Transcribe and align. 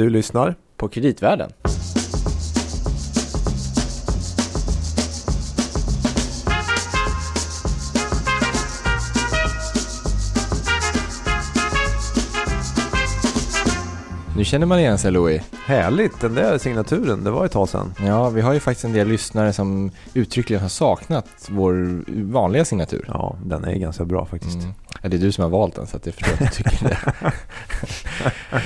Du 0.00 0.10
lyssnar 0.10 0.54
på 0.76 0.88
Kreditvärlden. 0.88 1.50
Nu 14.36 14.44
känner 14.44 14.66
man 14.66 14.78
igen 14.78 14.98
sig 14.98 15.12
Louis. 15.12 15.42
Härligt, 15.64 16.20
den 16.20 16.34
där 16.34 16.58
signaturen, 16.58 17.24
det 17.24 17.30
var 17.30 17.46
ett 17.46 17.52
tag 17.52 17.68
sedan. 17.68 17.94
Ja, 18.06 18.30
vi 18.30 18.40
har 18.40 18.52
ju 18.52 18.60
faktiskt 18.60 18.84
en 18.84 18.92
del 18.92 19.08
lyssnare 19.08 19.52
som 19.52 19.90
uttryckligen 20.14 20.62
har 20.62 20.68
saknat 20.68 21.48
vår 21.48 22.04
vanliga 22.32 22.64
signatur. 22.64 23.04
Ja, 23.08 23.36
den 23.44 23.64
är 23.64 23.74
ganska 23.74 24.04
bra 24.04 24.26
faktiskt. 24.26 24.56
Mm. 24.56 24.72
Ja, 25.02 25.08
det 25.08 25.16
är 25.16 25.20
du 25.20 25.32
som 25.32 25.44
har 25.44 25.50
valt 25.50 25.74
den 25.74 25.86
så 25.86 25.96
att 25.96 26.06
jag 26.06 26.14
förstår 26.14 26.32
att 26.32 26.56
du 26.56 26.62
tycker 26.62 26.88
det. 26.88 27.32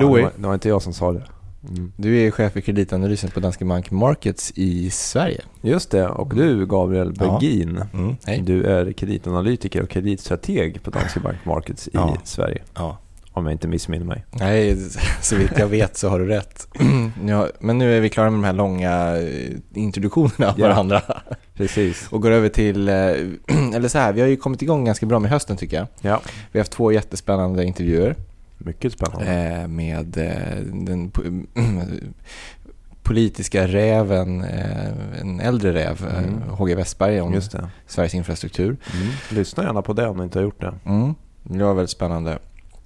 ja, 0.00 0.08
Louis. 0.08 0.22
Det 0.22 0.22
var, 0.22 0.32
det 0.36 0.46
var 0.46 0.54
inte 0.54 0.68
jag 0.68 0.82
som 0.82 0.92
sa 0.92 1.12
det. 1.12 1.22
Mm. 1.68 1.92
Du 1.96 2.18
är 2.18 2.30
chef 2.30 2.52
för 2.52 2.60
kreditanalysen 2.60 3.30
på 3.30 3.40
Danske 3.40 3.64
Bank 3.64 3.90
Markets 3.90 4.52
i 4.54 4.90
Sverige. 4.90 5.40
Just 5.60 5.90
det, 5.90 6.08
och 6.08 6.34
du 6.34 6.66
Gabriel 6.66 7.12
Bergin, 7.12 7.82
ja. 7.92 7.98
mm. 7.98 8.44
du 8.44 8.64
är 8.64 8.92
kreditanalytiker 8.92 9.82
och 9.82 9.88
kreditstrateg 9.88 10.82
på 10.82 10.90
Danske 10.90 11.20
Bank 11.20 11.44
Markets 11.44 11.88
i 11.88 11.90
ja. 11.92 12.16
Sverige. 12.24 12.62
Ja. 12.74 12.98
Om 13.32 13.46
jag 13.46 13.52
inte 13.52 13.68
missminner 13.68 14.06
mig. 14.06 14.24
Nej, 14.30 14.76
så 15.20 15.36
vitt 15.36 15.58
jag 15.58 15.66
vet 15.66 15.96
så 15.96 16.08
har 16.08 16.18
du 16.18 16.26
rätt. 16.26 16.68
ja, 17.26 17.48
men 17.60 17.78
nu 17.78 17.96
är 17.96 18.00
vi 18.00 18.08
klara 18.08 18.30
med 18.30 18.38
de 18.38 18.44
här 18.44 18.52
långa 18.52 19.16
eh, 19.16 19.50
introduktionerna 19.74 20.52
av 20.52 20.58
yeah. 20.58 20.70
varandra. 20.70 21.02
Precis. 21.54 22.08
Och 22.10 22.22
går 22.22 22.30
över 22.30 22.48
till, 22.48 22.88
eh, 22.88 22.94
eller 23.74 23.88
så 23.88 23.98
här, 23.98 24.12
vi 24.12 24.20
har 24.20 24.28
ju 24.28 24.36
kommit 24.36 24.62
igång 24.62 24.84
ganska 24.84 25.06
bra 25.06 25.18
med 25.18 25.30
hösten 25.30 25.56
tycker 25.56 25.76
jag. 25.76 25.86
Ja. 26.00 26.20
Vi 26.52 26.58
har 26.58 26.60
haft 26.60 26.72
två 26.72 26.92
jättespännande 26.92 27.64
intervjuer. 27.64 28.16
Mycket 28.64 28.92
spännande. 28.92 29.32
Eh, 29.32 29.68
med 29.68 30.06
den 30.72 31.10
politiska 33.02 33.66
räven, 33.66 34.44
en 35.20 35.40
äldre 35.40 35.72
räv, 35.72 36.06
mm. 36.18 36.42
HG 36.42 36.74
Westberg 36.74 37.20
om 37.20 37.40
Sveriges 37.86 38.14
infrastruktur. 38.14 38.76
Mm. 38.94 39.08
Lyssna 39.30 39.62
gärna 39.62 39.82
på 39.82 39.92
det 39.92 40.08
om 40.08 40.16
ni 40.16 40.22
inte 40.22 40.38
har 40.38 40.44
gjort 40.44 40.60
det. 40.60 40.74
Mm. 40.84 41.14
Det 41.42 41.64
var 41.64 41.74
väldigt 41.74 41.90
spännande. 41.90 42.38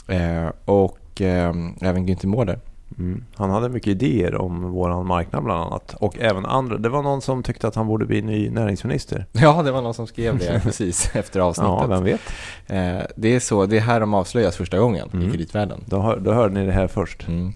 Eh, 0.08 0.46
och 0.64 1.20
eh, 1.20 1.54
även 1.80 2.08
Günther 2.08 2.26
Mårder. 2.26 2.60
Mm. 2.98 3.24
Han 3.34 3.50
hade 3.50 3.68
mycket 3.68 3.88
idéer 3.88 4.34
om 4.34 4.72
vår 4.72 5.04
marknad 5.04 5.44
bland 5.44 5.64
annat. 5.64 5.94
Och 6.00 6.18
även 6.18 6.46
andra. 6.46 6.78
Det 6.78 6.88
var 6.88 7.02
någon 7.02 7.22
som 7.22 7.42
tyckte 7.42 7.68
att 7.68 7.74
han 7.74 7.86
borde 7.86 8.06
bli 8.06 8.22
ny 8.22 8.50
näringsminister. 8.50 9.26
Ja, 9.32 9.62
det 9.62 9.72
var 9.72 9.82
någon 9.82 9.94
som 9.94 10.06
skrev 10.06 10.38
det 10.38 10.60
precis 10.64 11.10
efter 11.14 11.40
avsnittet. 11.40 11.70
Ja, 11.80 11.86
vem 11.86 12.04
vet. 12.04 12.20
Eh, 12.66 13.06
det 13.16 13.34
är 13.34 13.40
så, 13.40 13.66
det 13.66 13.76
är 13.76 13.80
här 13.80 14.00
de 14.00 14.14
avslöjas 14.14 14.56
första 14.56 14.78
gången 14.78 15.08
mm. 15.12 15.28
i 15.28 15.30
kreditvärlden. 15.30 15.80
Då, 15.86 16.00
hör, 16.00 16.20
då 16.20 16.32
hörde 16.32 16.54
ni 16.54 16.66
det 16.66 16.72
här 16.72 16.86
först. 16.86 17.28
Mm. 17.28 17.52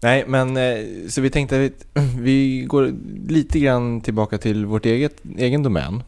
Nej, 0.00 0.24
men 0.26 0.56
eh, 0.56 0.76
så 1.08 1.20
vi 1.20 1.30
tänkte 1.30 1.64
att 1.64 2.02
vi 2.18 2.64
går 2.68 2.92
lite 3.28 3.58
grann 3.58 4.00
tillbaka 4.00 4.38
till 4.38 4.66
vårt 4.66 4.86
eget, 4.86 5.16
egen 5.38 5.62
domän. 5.62 6.02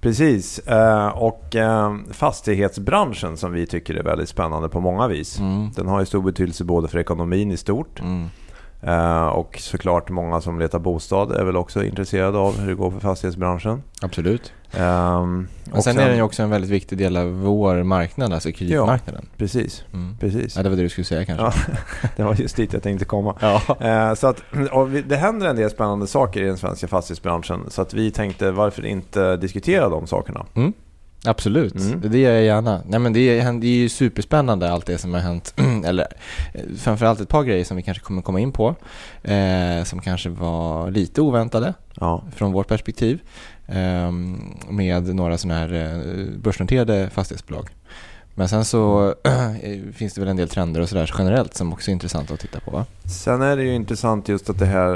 Precis, 0.00 0.58
eh, 0.58 1.08
och 1.08 1.56
eh, 1.56 1.94
fastighetsbranschen 2.10 3.36
som 3.36 3.52
vi 3.52 3.66
tycker 3.66 3.94
är 3.94 4.02
väldigt 4.02 4.28
spännande 4.28 4.68
på 4.68 4.80
många 4.80 5.08
vis. 5.08 5.38
Mm. 5.38 5.70
Den 5.76 5.88
har 5.88 6.00
ju 6.00 6.06
stor 6.06 6.22
betydelse 6.22 6.64
både 6.64 6.88
för 6.88 6.98
ekonomin 6.98 7.52
i 7.52 7.56
stort 7.56 8.00
mm. 8.00 8.28
Uh, 8.86 9.26
och 9.26 9.56
såklart 9.60 10.10
många 10.10 10.40
som 10.40 10.58
letar 10.58 10.78
bostad 10.78 11.32
är 11.32 11.44
väl 11.44 11.56
också 11.56 11.84
intresserade 11.84 12.38
av 12.38 12.60
hur 12.60 12.68
det 12.68 12.74
går 12.74 12.90
för 12.90 13.00
fastighetsbranschen. 13.00 13.82
Absolut. 14.02 14.52
Um, 14.78 15.48
och 15.72 15.84
sen, 15.84 15.94
sen, 15.94 15.98
är 15.98 16.08
den 16.08 16.16
ju 16.16 16.22
också 16.22 16.42
en 16.42 16.50
väldigt 16.50 16.70
viktig 16.70 16.98
del 16.98 17.16
av 17.16 17.26
vår 17.26 17.82
marknad, 17.82 18.32
alltså 18.32 18.52
kreditmarknaden. 18.52 19.22
Ja, 19.30 19.36
precis. 19.36 19.84
Mm. 19.92 20.16
precis. 20.20 20.56
Ja, 20.56 20.62
det 20.62 20.68
var 20.68 20.76
det 20.76 20.82
du 20.82 20.88
skulle 20.88 21.04
säga 21.04 21.24
kanske. 21.24 21.44
Ja, 21.44 21.52
det 22.16 22.22
var 22.22 22.34
just 22.34 22.56
dit 22.56 22.72
jag 22.72 22.82
tänkte 22.82 23.04
komma. 23.04 23.36
Ja. 23.40 23.62
Uh, 24.10 24.14
så 24.14 24.26
att, 24.26 24.42
vi, 24.88 25.02
det 25.02 25.16
händer 25.16 25.48
en 25.48 25.56
del 25.56 25.70
spännande 25.70 26.06
saker 26.06 26.42
i 26.42 26.46
den 26.46 26.58
svenska 26.58 26.88
fastighetsbranschen. 26.88 27.64
Så 27.68 27.82
att 27.82 27.94
vi 27.94 28.10
tänkte 28.10 28.50
varför 28.50 28.86
inte 28.86 29.36
diskutera 29.36 29.88
de 29.88 30.06
sakerna. 30.06 30.46
Mm. 30.54 30.72
Absolut, 31.24 31.74
mm. 31.74 32.00
det 32.10 32.18
gör 32.18 32.32
jag 32.32 32.44
gärna. 32.44 32.82
Nej, 32.86 33.00
men 33.00 33.12
det, 33.12 33.20
är, 33.20 33.52
det 33.52 33.66
är 33.66 33.76
ju 33.76 33.88
superspännande 33.88 34.72
allt 34.72 34.86
det 34.86 34.98
som 34.98 35.14
har 35.14 35.20
hänt. 35.20 35.54
Eller 35.84 36.06
eh, 36.54 36.60
framförallt 36.78 37.20
ett 37.20 37.28
par 37.28 37.44
grejer 37.44 37.64
som 37.64 37.76
vi 37.76 37.82
kanske 37.82 38.04
kommer 38.04 38.22
komma 38.22 38.40
in 38.40 38.52
på. 38.52 38.76
Eh, 39.22 39.84
som 39.84 40.00
kanske 40.00 40.28
var 40.28 40.90
lite 40.90 41.20
oväntade 41.20 41.74
ja. 41.94 42.24
från 42.36 42.52
vårt 42.52 42.68
perspektiv. 42.68 43.20
Eh, 43.66 44.12
med 44.68 45.14
några 45.14 45.38
sådana 45.38 45.60
här 45.60 45.72
eh, 45.72 46.38
börsnoterade 46.38 47.10
fastighetsbolag. 47.10 47.68
Men 48.40 48.48
sen 48.48 48.64
så 48.64 49.14
äh, 49.24 49.32
finns 49.92 50.14
det 50.14 50.20
väl 50.20 50.28
en 50.28 50.36
del 50.36 50.48
trender 50.48 50.80
och 50.80 50.88
sådär 50.88 51.10
generellt 51.18 51.54
som 51.54 51.72
också 51.72 51.90
är 51.90 51.92
intressant 51.92 52.30
att 52.30 52.40
titta 52.40 52.60
på 52.60 52.70
va? 52.70 52.86
Sen 53.04 53.42
är 53.42 53.56
det 53.56 53.62
ju 53.62 53.74
intressant 53.74 54.28
just 54.28 54.50
att 54.50 54.58
det 54.58 54.66
här 54.66 54.92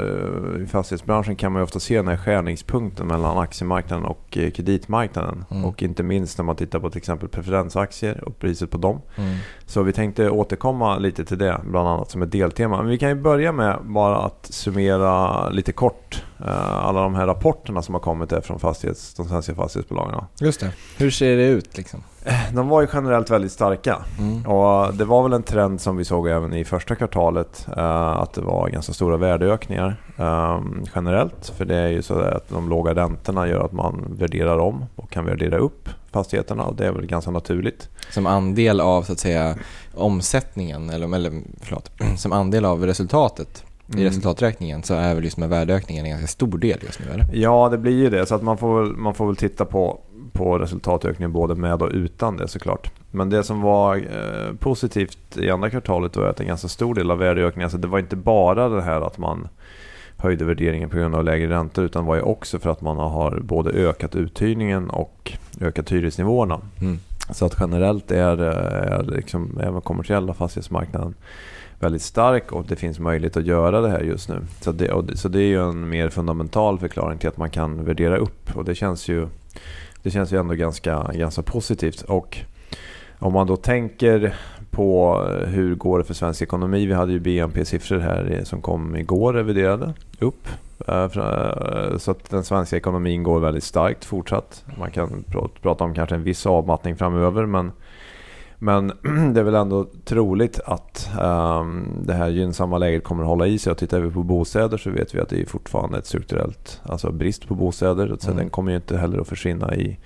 eh, 0.55 0.63
i 0.63 0.67
fastighetsbranschen 0.67 1.35
kan 1.35 1.51
man 1.51 1.59
ju 1.59 1.63
ofta 1.63 1.79
se 1.79 1.95
den 1.95 2.07
här 2.07 2.17
skärningspunkten 2.17 3.07
mellan 3.07 3.37
aktiemarknaden 3.37 4.05
och 4.05 4.37
eh, 4.37 4.51
kreditmarknaden. 4.51 5.45
Mm. 5.51 5.65
Och 5.65 5.83
inte 5.83 6.03
minst 6.03 6.37
när 6.37 6.45
man 6.45 6.55
tittar 6.55 6.79
på 6.79 6.89
till 6.89 6.97
exempel 6.97 7.29
preferensaktier 7.29 8.23
och 8.23 8.39
priset 8.39 8.71
på 8.71 8.77
dem. 8.77 9.01
Mm. 9.15 9.37
Så 9.65 9.83
vi 9.83 9.93
tänkte 9.93 10.29
återkomma 10.29 10.97
lite 10.97 11.25
till 11.25 11.37
det, 11.37 11.61
bland 11.65 11.87
annat 11.87 12.11
som 12.11 12.21
ett 12.21 12.31
deltema. 12.31 12.77
Men 12.77 12.87
vi 12.87 12.97
kan 12.97 13.09
ju 13.09 13.15
börja 13.15 13.51
med 13.51 13.79
bara 13.83 14.17
att 14.17 14.47
summera 14.49 15.49
lite 15.49 15.71
kort 15.71 16.23
alla 16.37 17.01
de 17.01 17.15
här 17.15 17.27
rapporterna 17.27 17.81
som 17.81 17.95
har 17.95 18.01
kommit 18.01 18.33
från 18.43 18.59
fastighets, 18.59 19.13
de 19.13 19.27
svenska 19.27 19.55
fastighetsbolagen. 19.55 20.23
Just 20.39 20.59
det. 20.59 20.71
Hur 20.97 21.11
ser 21.11 21.37
det 21.37 21.47
ut 21.47 21.77
liksom? 21.77 22.03
De 22.53 22.69
var 22.69 22.81
ju 22.81 22.87
generellt 22.93 23.29
väldigt 23.29 23.51
starka. 23.51 23.97
Mm. 24.19 24.45
Och 24.45 24.93
det 24.93 25.05
var 25.05 25.23
väl 25.23 25.33
en 25.33 25.43
trend 25.43 25.81
som 25.81 25.97
vi 25.97 26.05
såg 26.05 26.27
även 26.27 26.53
i 26.53 26.65
första 26.65 26.95
kvartalet. 26.95 27.67
Uh, 27.77 27.83
att 28.21 28.33
det 28.33 28.41
var 28.41 28.69
ganska 28.69 28.93
stora 28.93 29.17
värdeökningar 29.17 30.01
um, 30.17 30.85
generellt. 30.95 31.53
För 31.57 31.65
det 31.65 31.75
är 31.75 31.87
ju 31.87 32.01
så 32.01 32.19
att 32.19 32.49
de 32.49 32.69
låga 32.69 32.95
räntorna 32.95 33.47
gör 33.47 33.65
att 33.65 33.71
man 33.71 34.15
värderar 34.19 34.57
om 34.57 34.85
och 34.95 35.09
kan 35.09 35.25
värdera 35.25 35.57
upp 35.57 35.89
fastigheterna. 36.11 36.63
Och 36.63 36.75
det 36.75 36.87
är 36.87 36.91
väl 36.91 37.05
ganska 37.05 37.31
naturligt. 37.31 37.89
Som 38.09 38.27
andel 38.27 38.81
av 38.81 39.03
så 39.03 39.11
att 39.11 39.19
säga 39.19 39.55
omsättningen, 39.93 40.89
eller, 40.89 41.15
eller 41.15 41.41
förlåt, 41.61 41.91
som 42.17 42.31
andel 42.31 42.65
av 42.65 42.85
resultatet 42.85 43.65
i 43.87 43.93
mm. 43.93 44.03
resultaträkningen 44.03 44.83
så 44.83 44.93
är 44.93 45.15
väl 45.15 45.23
just 45.23 45.37
med 45.37 45.49
värdeökningen 45.49 46.05
en 46.05 46.11
ganska 46.11 46.27
stor 46.27 46.57
del 46.57 46.79
just 46.83 46.99
nu 46.99 47.05
eller? 47.13 47.25
Ja 47.33 47.69
det 47.69 47.77
blir 47.77 47.97
ju 47.97 48.09
det. 48.09 48.25
Så 48.25 48.35
att 48.35 48.43
man, 48.43 48.57
får 48.57 48.85
man 48.85 49.13
får 49.13 49.27
väl 49.27 49.35
titta 49.35 49.65
på 49.65 49.99
på 50.35 50.59
resultatökningen 50.59 51.31
både 51.31 51.55
med 51.55 51.81
och 51.81 51.89
utan 51.93 52.37
det 52.37 52.47
såklart. 52.47 52.91
Men 53.11 53.29
det 53.29 53.43
som 53.43 53.61
var 53.61 53.95
eh, 53.95 54.55
positivt 54.59 55.37
i 55.37 55.49
andra 55.49 55.69
kvartalet 55.69 56.17
var 56.17 56.25
att 56.27 56.39
en 56.39 56.47
ganska 56.47 56.67
stor 56.67 56.95
del 56.95 57.11
av 57.11 57.17
värdeökningen, 57.17 57.65
alltså 57.65 57.77
det 57.77 57.87
var 57.87 57.99
inte 57.99 58.15
bara 58.15 58.69
det 58.69 58.81
här 58.81 59.01
att 59.01 59.17
man 59.17 59.47
höjde 60.17 60.45
värderingen 60.45 60.89
på 60.89 60.97
grund 60.97 61.15
av 61.15 61.23
lägre 61.23 61.49
räntor 61.49 61.85
utan 61.85 62.05
var 62.05 62.15
ju 62.15 62.21
också 62.21 62.59
för 62.59 62.69
att 62.69 62.81
man 62.81 62.97
har 62.97 63.39
både 63.39 63.71
ökat 63.71 64.15
uthyrningen 64.15 64.89
och 64.89 65.33
ökat 65.61 65.91
hyresnivåerna. 65.91 66.61
Mm. 66.81 66.99
Så 67.31 67.45
att 67.45 67.55
generellt 67.59 68.11
är, 68.11 68.37
är 68.37 69.03
liksom, 69.03 69.59
även 69.63 69.81
kommersiella 69.81 70.33
fastighetsmarknaden 70.33 71.13
väldigt 71.79 72.01
stark 72.01 72.51
och 72.51 72.65
det 72.65 72.75
finns 72.75 72.99
möjlighet 72.99 73.37
att 73.37 73.45
göra 73.45 73.81
det 73.81 73.89
här 73.89 74.01
just 74.01 74.29
nu. 74.29 74.41
Så 74.61 74.71
det, 74.71 75.17
så 75.17 75.27
det 75.27 75.39
är 75.39 75.47
ju 75.47 75.69
en 75.69 75.89
mer 75.89 76.09
fundamental 76.09 76.79
förklaring 76.79 77.17
till 77.17 77.29
att 77.29 77.37
man 77.37 77.49
kan 77.49 77.85
värdera 77.85 78.17
upp 78.17 78.55
och 78.55 78.65
det 78.65 78.75
känns 78.75 79.07
ju 79.07 79.27
det 80.05 80.11
känns 80.11 80.33
ju 80.33 80.39
ändå 80.39 80.53
ganska, 80.53 81.11
ganska 81.13 81.41
positivt. 81.41 82.01
Och 82.01 82.37
om 83.19 83.33
man 83.33 83.47
då 83.47 83.55
tänker 83.57 84.35
på 84.71 85.21
hur 85.47 85.75
går 85.75 85.97
det 85.99 86.05
för 86.05 86.13
svensk 86.13 86.41
ekonomi. 86.41 86.85
Vi 86.85 86.93
hade 86.93 87.11
ju 87.11 87.19
BNP-siffror 87.19 87.99
här 87.99 88.41
som 88.43 88.61
kom 88.61 88.95
igår 88.95 89.33
reviderade 89.33 89.93
upp. 90.19 90.47
Eh, 90.87 91.03
eh, 91.03 91.97
så 91.97 92.11
att 92.11 92.29
den 92.29 92.43
svenska 92.43 92.77
ekonomin 92.77 93.23
går 93.23 93.39
väldigt 93.39 93.63
starkt 93.63 94.05
fortsatt. 94.05 94.63
Man 94.79 94.91
kan 94.91 95.23
prata 95.61 95.83
om 95.83 95.93
kanske 95.93 96.15
en 96.15 96.23
viss 96.23 96.45
avmattning 96.45 96.95
framöver 96.95 97.45
men 97.45 97.71
men 98.59 98.87
det 99.33 99.39
är 99.39 99.43
väl 99.43 99.55
ändå 99.55 99.85
troligt 100.05 100.59
att 100.65 101.09
um, 101.21 101.87
det 102.05 102.13
här 102.13 102.29
gynnsamma 102.29 102.77
läget 102.77 103.03
kommer 103.03 103.23
att 103.23 103.29
hålla 103.29 103.47
i 103.47 103.57
sig. 103.57 103.71
Och 103.71 103.77
tittar 103.77 103.99
vi 103.99 104.11
på 104.11 104.23
bostäder 104.23 104.77
så 104.77 104.89
vet 104.89 105.15
vi 105.15 105.19
att 105.19 105.29
det 105.29 105.41
är 105.41 105.45
fortfarande 105.45 105.97
ett 105.97 106.05
strukturellt 106.05 106.81
alltså 106.83 107.11
brist 107.11 107.47
på 107.47 107.55
bostäder. 107.55 108.15
Så 108.19 108.27
mm. 108.27 108.37
den 108.37 108.49
kommer 108.49 108.71
ju 108.71 108.77
inte 108.77 108.97
heller 108.97 109.19
att 109.19 109.27
försvinna 109.27 109.75
i, 109.75 109.97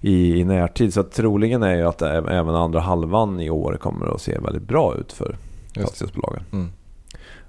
i, 0.00 0.40
i 0.40 0.44
närtid. 0.44 0.94
Så 0.94 1.02
troligen 1.02 1.62
är 1.62 1.74
ju 1.74 1.82
att 1.82 2.02
även 2.02 2.54
andra 2.54 2.80
halvan 2.80 3.40
i 3.40 3.50
år 3.50 3.76
kommer 3.80 4.14
att 4.14 4.20
se 4.20 4.38
väldigt 4.38 4.68
bra 4.68 4.94
ut 4.96 5.12
för 5.12 5.36
fastighetsbolagen. 5.74 6.42
Mm. 6.52 6.68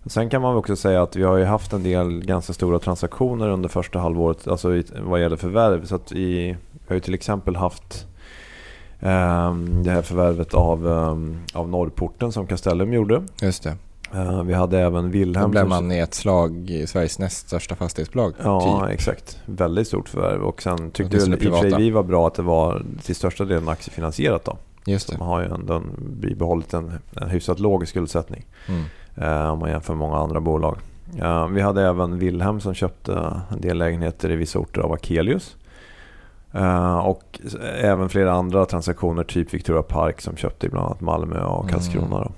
Sen 0.05 0.29
kan 0.29 0.41
man 0.41 0.55
också 0.55 0.75
säga 0.75 1.01
att 1.01 1.15
vi 1.15 1.23
har 1.23 1.37
ju 1.37 1.45
haft 1.45 1.73
en 1.73 1.83
del 1.83 2.25
ganska 2.25 2.53
stora 2.53 2.79
transaktioner 2.79 3.49
under 3.49 3.69
första 3.69 3.99
halvåret 3.99 4.47
alltså 4.47 4.81
vad 4.99 5.21
gäller 5.21 5.35
förvärv. 5.35 5.85
Så 5.85 5.95
att 5.95 6.11
vi, 6.11 6.55
har 6.87 6.93
ju 6.95 6.99
till 6.99 7.13
exempel 7.13 7.55
haft 7.55 8.07
det 9.83 9.91
här 9.91 10.01
förvärvet 10.01 10.53
av, 10.53 10.87
ehm, 10.87 11.39
av 11.53 11.69
Norrporten 11.69 12.31
som 12.31 12.47
Castellum 12.47 12.93
gjorde. 12.93 13.23
Just 13.41 13.63
det. 13.63 13.75
Ehm, 14.13 14.47
vi 14.47 14.53
hade 14.53 14.79
även 14.79 15.11
Wilhelm. 15.11 15.43
Då 15.43 15.49
blev 15.49 15.67
man 15.67 15.91
i 15.91 15.99
ett 15.99 16.13
slag 16.13 16.83
Sveriges 16.87 17.19
näst 17.19 17.47
största 17.47 17.75
fastighetsbolag. 17.75 18.33
Ja, 18.43 18.81
typ. 18.81 18.93
exakt. 18.93 19.41
Väldigt 19.45 19.87
stort 19.87 20.09
förvärv. 20.09 20.43
Och 20.43 20.61
sen 20.61 20.91
tyckte 20.91 21.17
väl 21.17 21.33
i 21.33 21.35
och 21.35 21.53
för 21.53 21.69
sig 21.69 21.77
vi 21.77 21.89
var 21.89 22.03
bra 22.03 22.27
att 22.27 22.35
det 22.35 22.41
var 22.41 22.83
till 23.03 23.15
största 23.15 23.45
delen 23.45 23.69
aktiefinansierat. 23.69 24.45
Då. 24.45 24.57
Just 24.85 25.07
det. 25.07 25.13
Så 25.13 25.19
man 25.19 25.27
har 25.27 25.41
ju 25.41 25.53
ändå 25.53 25.81
bibehållit 25.97 26.73
en, 26.73 26.91
en 27.15 27.29
hyfsat 27.29 27.59
låg 27.59 27.87
skuldsättning. 27.87 28.45
Mm. 28.67 28.83
Eh, 29.15 29.51
om 29.51 29.59
man 29.59 29.69
jämför 29.69 29.93
med 29.93 29.99
många 29.99 30.17
andra 30.17 30.39
bolag. 30.39 30.77
Eh, 31.19 31.47
vi 31.47 31.61
hade 31.61 31.87
även 31.87 32.19
Wilhelm 32.19 32.59
som 32.59 32.73
köpte 32.73 33.41
en 33.51 33.61
del 33.61 33.77
lägenheter 33.77 34.31
i 34.31 34.35
vissa 34.35 34.59
orter 34.59 34.81
av 34.81 34.91
Akelius. 34.91 35.55
Uh, 36.55 36.97
och 36.97 37.39
även 37.81 38.09
flera 38.09 38.31
andra 38.31 38.65
transaktioner, 38.65 39.23
typ 39.23 39.53
Victoria 39.53 39.81
Park 39.81 40.21
som 40.21 40.37
köpte 40.37 40.69
bland 40.69 40.85
annat 40.85 41.01
Malmö 41.01 41.43
och 41.43 41.63
mm. 41.63 41.73
Karlskrona. 41.73 42.17
Mm. 42.17 42.33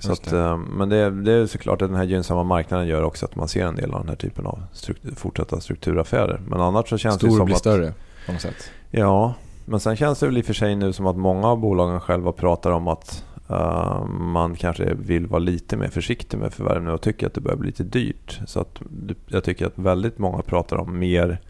Så 0.00 0.12
att, 0.12 0.32
uh, 0.32 0.56
men 0.56 0.88
det, 0.88 1.10
det, 1.10 1.32
är 1.32 1.46
såklart 1.46 1.82
att 1.82 1.88
den 1.88 1.96
här 1.96 2.04
gynnsamma 2.04 2.44
marknaden 2.44 2.86
gör 2.86 3.02
också 3.02 3.26
att 3.26 3.36
man 3.36 3.48
ser 3.48 3.66
en 3.66 3.76
del 3.76 3.94
av 3.94 4.00
den 4.00 4.08
här 4.08 4.16
typen 4.16 4.46
av 4.46 4.62
struktur, 4.72 5.14
fortsatta 5.14 5.60
strukturaffärer. 5.60 6.40
Men 6.48 6.60
annars 6.60 6.88
så 6.88 6.98
känns 6.98 7.14
Stor 7.14 7.28
det 7.28 7.34
som 7.34 7.44
blir 7.44 7.54
att... 7.54 7.60
större 7.60 7.92
på 8.26 8.32
något 8.32 8.40
sätt. 8.40 8.70
Ja, 8.90 9.34
men 9.64 9.80
sen 9.80 9.96
känns 9.96 10.18
det 10.20 10.26
väl 10.26 10.38
i 10.38 10.40
och 10.40 10.44
för 10.44 10.54
sig 10.54 10.76
nu 10.76 10.92
som 10.92 11.06
att 11.06 11.16
många 11.16 11.48
av 11.48 11.58
bolagen 11.58 12.00
själva 12.00 12.32
pratar 12.32 12.70
om 12.70 12.88
att 12.88 13.24
uh, 13.50 14.04
man 14.06 14.54
kanske 14.54 14.94
vill 14.94 15.26
vara 15.26 15.38
lite 15.38 15.76
mer 15.76 15.88
försiktig 15.88 16.38
med 16.38 16.52
förvärv 16.52 16.82
nu 16.82 16.90
och 16.90 17.00
tycker 17.00 17.26
att 17.26 17.34
det 17.34 17.40
börjar 17.40 17.56
bli 17.56 17.66
lite 17.66 17.84
dyrt. 17.84 18.40
Så 18.46 18.60
att 18.60 18.80
jag 19.26 19.44
tycker 19.44 19.66
att 19.66 19.78
väldigt 19.78 20.18
många 20.18 20.42
pratar 20.42 20.76
om 20.76 20.98
mer 20.98 21.40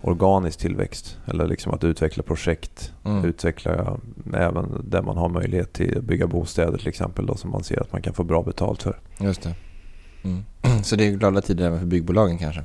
organisk 0.00 0.58
tillväxt. 0.58 1.18
Eller 1.26 1.46
liksom 1.46 1.72
att 1.72 1.84
utveckla 1.84 2.22
projekt. 2.22 2.92
Mm. 3.04 3.24
Utveckla 3.24 4.00
även 4.34 4.82
där 4.84 5.02
man 5.02 5.16
har 5.16 5.28
möjlighet 5.28 5.72
till 5.72 5.98
att 5.98 6.04
bygga 6.04 6.26
bostäder 6.26 6.78
till 6.78 6.88
exempel. 6.88 7.26
Då, 7.26 7.34
som 7.34 7.50
man 7.50 7.64
ser 7.64 7.80
att 7.80 7.92
man 7.92 8.02
kan 8.02 8.14
få 8.14 8.24
bra 8.24 8.42
betalt 8.42 8.82
för. 8.82 9.00
Just 9.20 9.42
det. 9.42 9.54
Mm. 10.22 10.44
Så 10.82 10.96
det 10.96 11.06
är 11.06 11.10
glada 11.10 11.40
tider 11.40 11.66
även 11.66 11.78
för 11.78 11.86
byggbolagen 11.86 12.38
kanske? 12.38 12.62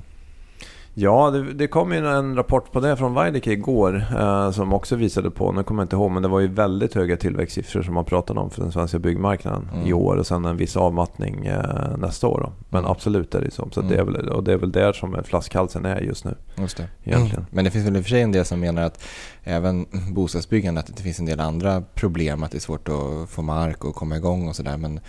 Ja, 0.93 1.31
det, 1.31 1.53
det 1.53 1.67
kom 1.67 1.91
ju 1.91 2.07
en 2.07 2.35
rapport 2.35 2.71
på 2.71 2.79
det 2.79 2.97
från 2.97 3.13
Veidekke 3.13 3.51
igår 3.51 4.05
eh, 4.17 4.51
som 4.51 4.73
också 4.73 4.95
visade 4.95 5.31
på, 5.31 5.51
nu 5.51 5.63
kommer 5.63 5.81
jag 5.81 5.85
inte 5.85 5.95
ihåg, 5.95 6.11
men 6.11 6.23
det 6.23 6.29
var 6.29 6.39
ju 6.39 6.47
väldigt 6.47 6.93
höga 6.93 7.17
tillväxtsiffror 7.17 7.81
som 7.81 7.93
man 7.93 8.05
pratade 8.05 8.39
om 8.39 8.49
för 8.49 8.61
den 8.61 8.71
svenska 8.71 8.99
byggmarknaden 8.99 9.69
mm. 9.73 9.87
i 9.87 9.93
år 9.93 10.15
och 10.15 10.27
sen 10.27 10.45
en 10.45 10.57
viss 10.57 10.77
avmattning 10.77 11.45
eh, 11.45 11.97
nästa 11.97 12.27
år. 12.27 12.39
Då. 12.39 12.53
Men 12.69 12.79
mm. 12.79 12.91
absolut 12.91 13.35
är 13.35 13.41
det 13.41 13.51
så. 13.51 13.69
så 13.71 13.79
mm. 13.79 13.91
det 13.91 13.99
är 13.99 14.03
väl, 14.03 14.29
och 14.29 14.43
det 14.43 14.53
är 14.53 14.57
väl 14.57 14.71
där 14.71 14.93
som 14.93 15.23
flaskhalsen 15.23 15.85
är 15.85 16.01
just 16.01 16.25
nu. 16.25 16.35
Just 16.57 16.77
det. 16.77 16.87
Egentligen. 17.03 17.45
Men 17.51 17.65
det 17.65 17.71
finns 17.71 17.85
väl 17.85 17.97
i 17.97 17.99
och 17.99 18.03
för 18.03 18.09
sig 18.09 18.21
en 18.21 18.31
del 18.31 18.45
som 18.45 18.59
menar 18.59 18.81
att 18.81 19.03
även 19.43 19.85
bostadsbyggandet, 20.11 20.89
att 20.89 20.97
det 20.97 21.03
finns 21.03 21.19
en 21.19 21.25
del 21.25 21.39
andra 21.39 21.81
problem, 21.81 22.43
att 22.43 22.51
det 22.51 22.57
är 22.57 22.59
svårt 22.59 22.89
att 22.89 23.29
få 23.29 23.41
mark 23.41 23.85
och 23.85 23.95
komma 23.95 24.17
igång 24.17 24.47
och 24.47 24.55
sådär. 24.55 24.77
Men 24.77 24.99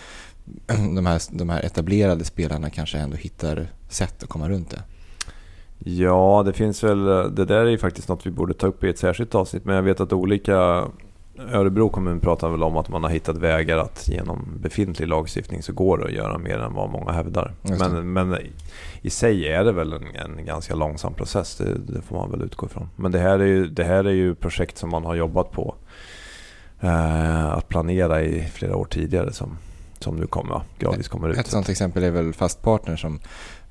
de 0.94 1.06
här, 1.06 1.22
de 1.30 1.48
här 1.48 1.62
etablerade 1.62 2.24
spelarna 2.24 2.70
kanske 2.70 2.98
ändå 2.98 3.16
hittar 3.16 3.66
sätt 3.88 4.22
att 4.22 4.28
komma 4.28 4.48
runt 4.48 4.70
det. 4.70 4.82
Ja, 5.84 6.42
det 6.46 6.52
finns 6.52 6.84
väl, 6.84 7.04
det 7.34 7.44
där 7.44 7.60
är 7.60 7.70
ju 7.70 7.78
faktiskt 7.78 8.08
något 8.08 8.26
vi 8.26 8.30
borde 8.30 8.54
ta 8.54 8.66
upp 8.66 8.84
i 8.84 8.88
ett 8.88 8.98
särskilt 8.98 9.34
avsnitt. 9.34 9.64
Men 9.64 9.76
jag 9.76 9.82
vet 9.82 10.00
att 10.00 10.12
olika, 10.12 10.84
Örebro 11.52 11.88
kommun 11.88 12.20
pratar 12.20 12.48
väl 12.48 12.62
om 12.62 12.76
att 12.76 12.88
man 12.88 13.02
har 13.02 13.10
hittat 13.10 13.36
vägar 13.36 13.78
att 13.78 14.08
genom 14.08 14.58
befintlig 14.60 15.08
lagstiftning 15.08 15.62
så 15.62 15.72
går 15.72 15.98
det 15.98 16.04
att 16.04 16.12
göra 16.12 16.38
mer 16.38 16.58
än 16.58 16.74
vad 16.74 16.90
många 16.90 17.12
hävdar. 17.12 17.54
Men, 17.62 18.12
men 18.12 18.36
i 19.02 19.10
sig 19.10 19.48
är 19.48 19.64
det 19.64 19.72
väl 19.72 19.92
en, 19.92 20.16
en 20.16 20.44
ganska 20.44 20.74
långsam 20.74 21.14
process, 21.14 21.56
det, 21.56 21.78
det, 21.94 22.02
får 22.02 22.16
man 22.16 22.30
väl 22.30 22.42
utgå 22.42 22.66
ifrån. 22.66 22.88
Men 22.96 23.12
det 23.12 23.18
här 23.18 23.38
är 23.38 23.46
ju, 23.46 23.66
det 23.66 23.84
här 23.84 24.04
är 24.04 24.12
ju 24.12 24.34
projekt 24.34 24.78
som 24.78 24.90
man 24.90 25.04
har 25.04 25.14
jobbat 25.14 25.50
på 25.50 25.74
eh, 26.80 27.52
att 27.52 27.68
planera 27.68 28.22
i 28.22 28.42
flera 28.42 28.76
år 28.76 28.84
tidigare 28.84 29.32
som, 29.32 29.58
som 29.98 30.16
nu 30.16 30.26
kommer, 30.26 30.52
ja, 30.52 30.62
gradvis 30.78 31.08
kommer 31.08 31.28
ut. 31.28 31.38
Ett 31.38 31.46
sådant 31.46 31.68
exempel 31.68 32.04
är 32.04 32.10
väl 32.10 32.32
Fastpartner 32.32 32.96
som 32.96 33.20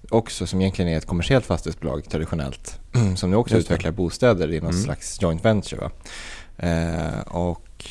också 0.10 0.48
som 0.48 0.62
egentligen 0.62 0.92
är 0.92 0.98
ett 0.98 1.06
kommersiellt 1.06 1.46
fastighetsbolag 1.46 2.10
traditionellt. 2.10 2.80
Som 3.16 3.30
nu 3.30 3.36
också 3.36 3.58
utvecklar 3.58 3.92
bostäder 3.92 4.52
i 4.54 4.60
någon 4.60 4.70
mm. 4.70 4.84
slags 4.84 5.22
joint 5.22 5.46
venture. 5.46 5.90
Eh, 6.58 7.20
och, 7.28 7.86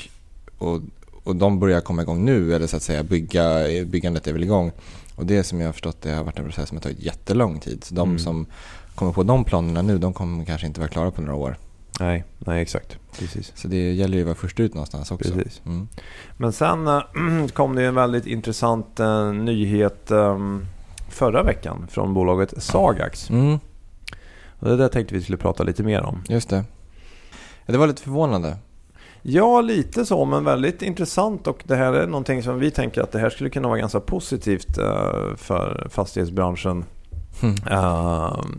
och, 0.58 0.80
och 1.24 1.36
de 1.36 1.60
börjar 1.60 1.80
komma 1.80 2.02
igång 2.02 2.24
nu, 2.24 2.54
eller 2.54 2.66
så 2.66 2.76
att 2.76 2.82
säga 2.82 3.02
bygga, 3.02 3.64
byggandet 3.86 4.26
är 4.26 4.32
väl 4.32 4.42
igång. 4.42 4.72
Och 5.14 5.26
det 5.26 5.44
som 5.44 5.60
jag 5.60 5.68
har 5.68 5.72
förstått 5.72 6.02
det 6.02 6.10
har 6.10 6.24
varit 6.24 6.38
en 6.38 6.44
process 6.44 6.68
som 6.68 6.76
har 6.76 6.82
tagit 6.82 7.00
jättelång 7.00 7.60
tid. 7.60 7.84
Så 7.84 7.94
de 7.94 8.08
mm. 8.08 8.18
som 8.18 8.46
kommer 8.94 9.12
på 9.12 9.22
de 9.22 9.44
planerna 9.44 9.82
nu, 9.82 9.98
de 9.98 10.12
kommer 10.12 10.44
kanske 10.44 10.66
inte 10.66 10.80
vara 10.80 10.90
klara 10.90 11.10
på 11.10 11.22
några 11.22 11.34
år. 11.34 11.56
Nej, 12.00 12.24
nej 12.38 12.62
exakt. 12.62 12.98
Precis. 13.18 13.52
Så 13.54 13.68
det 13.68 13.92
gäller 13.92 14.16
ju 14.16 14.22
att 14.22 14.26
vara 14.26 14.36
först 14.36 14.60
ut 14.60 14.74
någonstans 14.74 15.10
också. 15.10 15.32
Precis. 15.32 15.62
Mm. 15.66 15.88
Men 16.36 16.52
sen 16.52 16.88
äh, 16.88 17.02
kom 17.52 17.74
det 17.74 17.84
en 17.84 17.94
väldigt 17.94 18.26
intressant 18.26 19.00
äh, 19.00 19.32
nyhet. 19.32 20.10
Äh, 20.10 20.38
förra 21.10 21.42
veckan 21.42 21.86
från 21.90 22.14
bolaget 22.14 22.62
Sagax. 22.62 23.30
Mm. 23.30 23.58
Och 24.58 24.68
det 24.68 24.76
där 24.76 24.88
tänkte 24.88 25.14
vi 25.14 25.22
skulle 25.22 25.38
prata 25.38 25.62
lite 25.62 25.82
mer 25.82 26.02
om. 26.02 26.22
Just 26.28 26.48
det. 26.48 26.64
Det 27.66 27.78
var 27.78 27.86
lite 27.86 28.02
förvånande. 28.02 28.56
Ja, 29.22 29.60
lite 29.60 30.06
så, 30.06 30.24
men 30.24 30.44
väldigt 30.44 30.82
intressant 30.82 31.46
och 31.46 31.62
det 31.64 31.76
här 31.76 31.92
är 31.92 32.06
någonting 32.06 32.42
som 32.42 32.58
vi 32.58 32.70
tänker 32.70 33.02
att 33.02 33.12
det 33.12 33.18
här 33.18 33.30
skulle 33.30 33.50
kunna 33.50 33.68
vara 33.68 33.78
ganska 33.78 34.00
positivt 34.00 34.78
eh, 34.78 35.36
för 35.36 35.88
fastighetsbranschen 35.90 36.84
mm. 37.42 37.56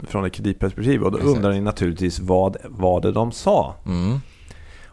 från 0.08 0.26
ett 0.26 0.34
kreditperspektiv. 0.34 1.04
Och 1.04 1.12
då 1.12 1.18
undrar 1.18 1.52
ni 1.52 1.62
naturligtvis 1.62 2.20
vad 2.20 2.58
var 2.64 3.02
det 3.02 3.12
de 3.12 3.32
sa? 3.32 3.76
Mm. 3.86 4.20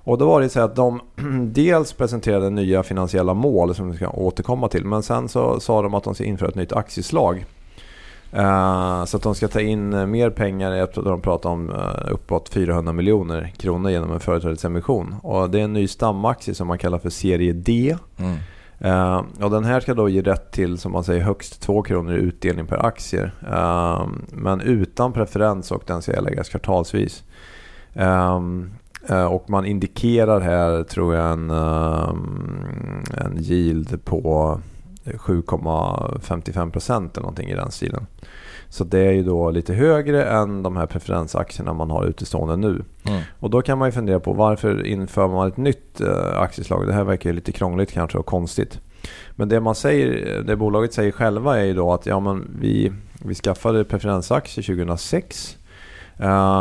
Och 0.08 0.18
då 0.18 0.26
var 0.26 0.40
det 0.40 0.48
så 0.48 0.60
att 0.60 0.76
de 0.76 1.00
dels 1.52 1.92
presenterade 1.92 2.50
nya 2.50 2.82
finansiella 2.82 3.34
mål 3.34 3.74
som 3.74 3.90
vi 3.90 3.96
ska 3.96 4.08
återkomma 4.08 4.68
till. 4.68 4.84
Men 4.84 5.02
sen 5.02 5.28
så 5.28 5.60
sa 5.60 5.82
de 5.82 5.94
att 5.94 6.04
de 6.04 6.14
ska 6.14 6.24
införa 6.24 6.48
ett 6.48 6.54
nytt 6.54 6.72
aktieslag. 6.72 7.46
Uh, 8.34 9.04
så 9.04 9.16
att 9.16 9.22
de 9.22 9.34
ska 9.34 9.48
ta 9.48 9.60
in 9.60 10.10
mer 10.10 10.30
pengar, 10.30 10.72
jag 10.72 10.92
tror 10.92 11.04
de 11.04 11.20
pratar 11.20 11.50
om 11.50 11.70
uh, 11.70 12.12
uppåt 12.12 12.48
400 12.48 12.92
miljoner 12.92 13.52
kronor 13.56 13.90
genom 13.90 14.12
en 14.12 14.20
företrädesemission. 14.20 15.14
Och 15.22 15.50
det 15.50 15.60
är 15.60 15.64
en 15.64 15.72
ny 15.72 15.88
stamaktie 15.88 16.54
som 16.54 16.68
man 16.68 16.78
kallar 16.78 16.98
för 16.98 17.10
serie 17.10 17.52
D. 17.52 17.96
Mm. 18.18 18.36
Uh, 18.84 19.44
och 19.44 19.50
den 19.50 19.64
här 19.64 19.80
ska 19.80 19.94
då 19.94 20.08
ge 20.08 20.22
rätt 20.22 20.52
till, 20.52 20.78
som 20.78 20.92
man 20.92 21.04
säger, 21.04 21.22
högst 21.22 21.62
2 21.62 21.82
kronor 21.82 22.16
i 22.16 22.18
utdelning 22.18 22.66
per 22.66 22.86
aktie. 22.86 23.30
men 24.28 24.60
utan 24.60 25.12
preferens 25.12 25.70
och 25.70 25.82
den 25.86 26.02
ska 26.02 26.12
erläggas 26.12 26.48
kvartalsvis. 26.48 27.24
Eh, 27.98 28.40
och 29.30 29.50
man 29.50 29.66
indikerar 29.66 30.40
här 30.40 30.82
tror 30.82 31.14
jag 31.14 31.32
en, 31.32 31.50
ehm, 31.50 33.04
en 33.16 33.38
yield 33.38 34.04
på 34.04 34.60
7,55% 35.04 37.10
eller 37.12 37.20
någonting 37.20 37.48
i 37.48 37.54
den 37.54 37.70
stilen. 37.70 38.06
Så 38.68 38.84
det 38.84 38.98
är 38.98 39.12
ju 39.12 39.22
då 39.22 39.50
lite 39.50 39.74
högre 39.74 40.24
än 40.24 40.62
de 40.62 40.76
här 40.76 40.86
preferensaktierna 40.86 41.72
man 41.72 41.90
har 41.90 42.04
utestående 42.04 42.56
nu. 42.56 42.82
Mm. 43.04 43.22
Och 43.38 43.50
då 43.50 43.62
kan 43.62 43.78
man 43.78 43.88
ju 43.88 43.92
fundera 43.92 44.20
på 44.20 44.32
varför 44.32 44.86
inför 44.86 45.28
man 45.28 45.48
ett 45.48 45.56
nytt 45.56 46.00
eh, 46.00 46.40
aktieslag? 46.40 46.86
Det 46.86 46.92
här 46.92 47.04
verkar 47.04 47.30
ju 47.30 47.36
lite 47.36 47.52
krångligt 47.52 47.92
kanske 47.92 48.18
och 48.18 48.26
konstigt. 48.26 48.80
Men 49.30 49.48
det 49.48 49.60
man 49.60 49.74
säger, 49.74 50.42
det 50.42 50.56
bolaget 50.56 50.92
säger 50.92 51.12
själva 51.12 51.58
är 51.58 51.64
ju 51.64 51.74
då 51.74 51.92
att 51.92 52.06
ja, 52.06 52.20
men 52.20 52.56
vi, 52.60 52.92
vi 53.24 53.34
skaffade 53.34 53.84
preferensaktier 53.84 54.64
2006 54.64 55.57
Eh, 55.57 55.57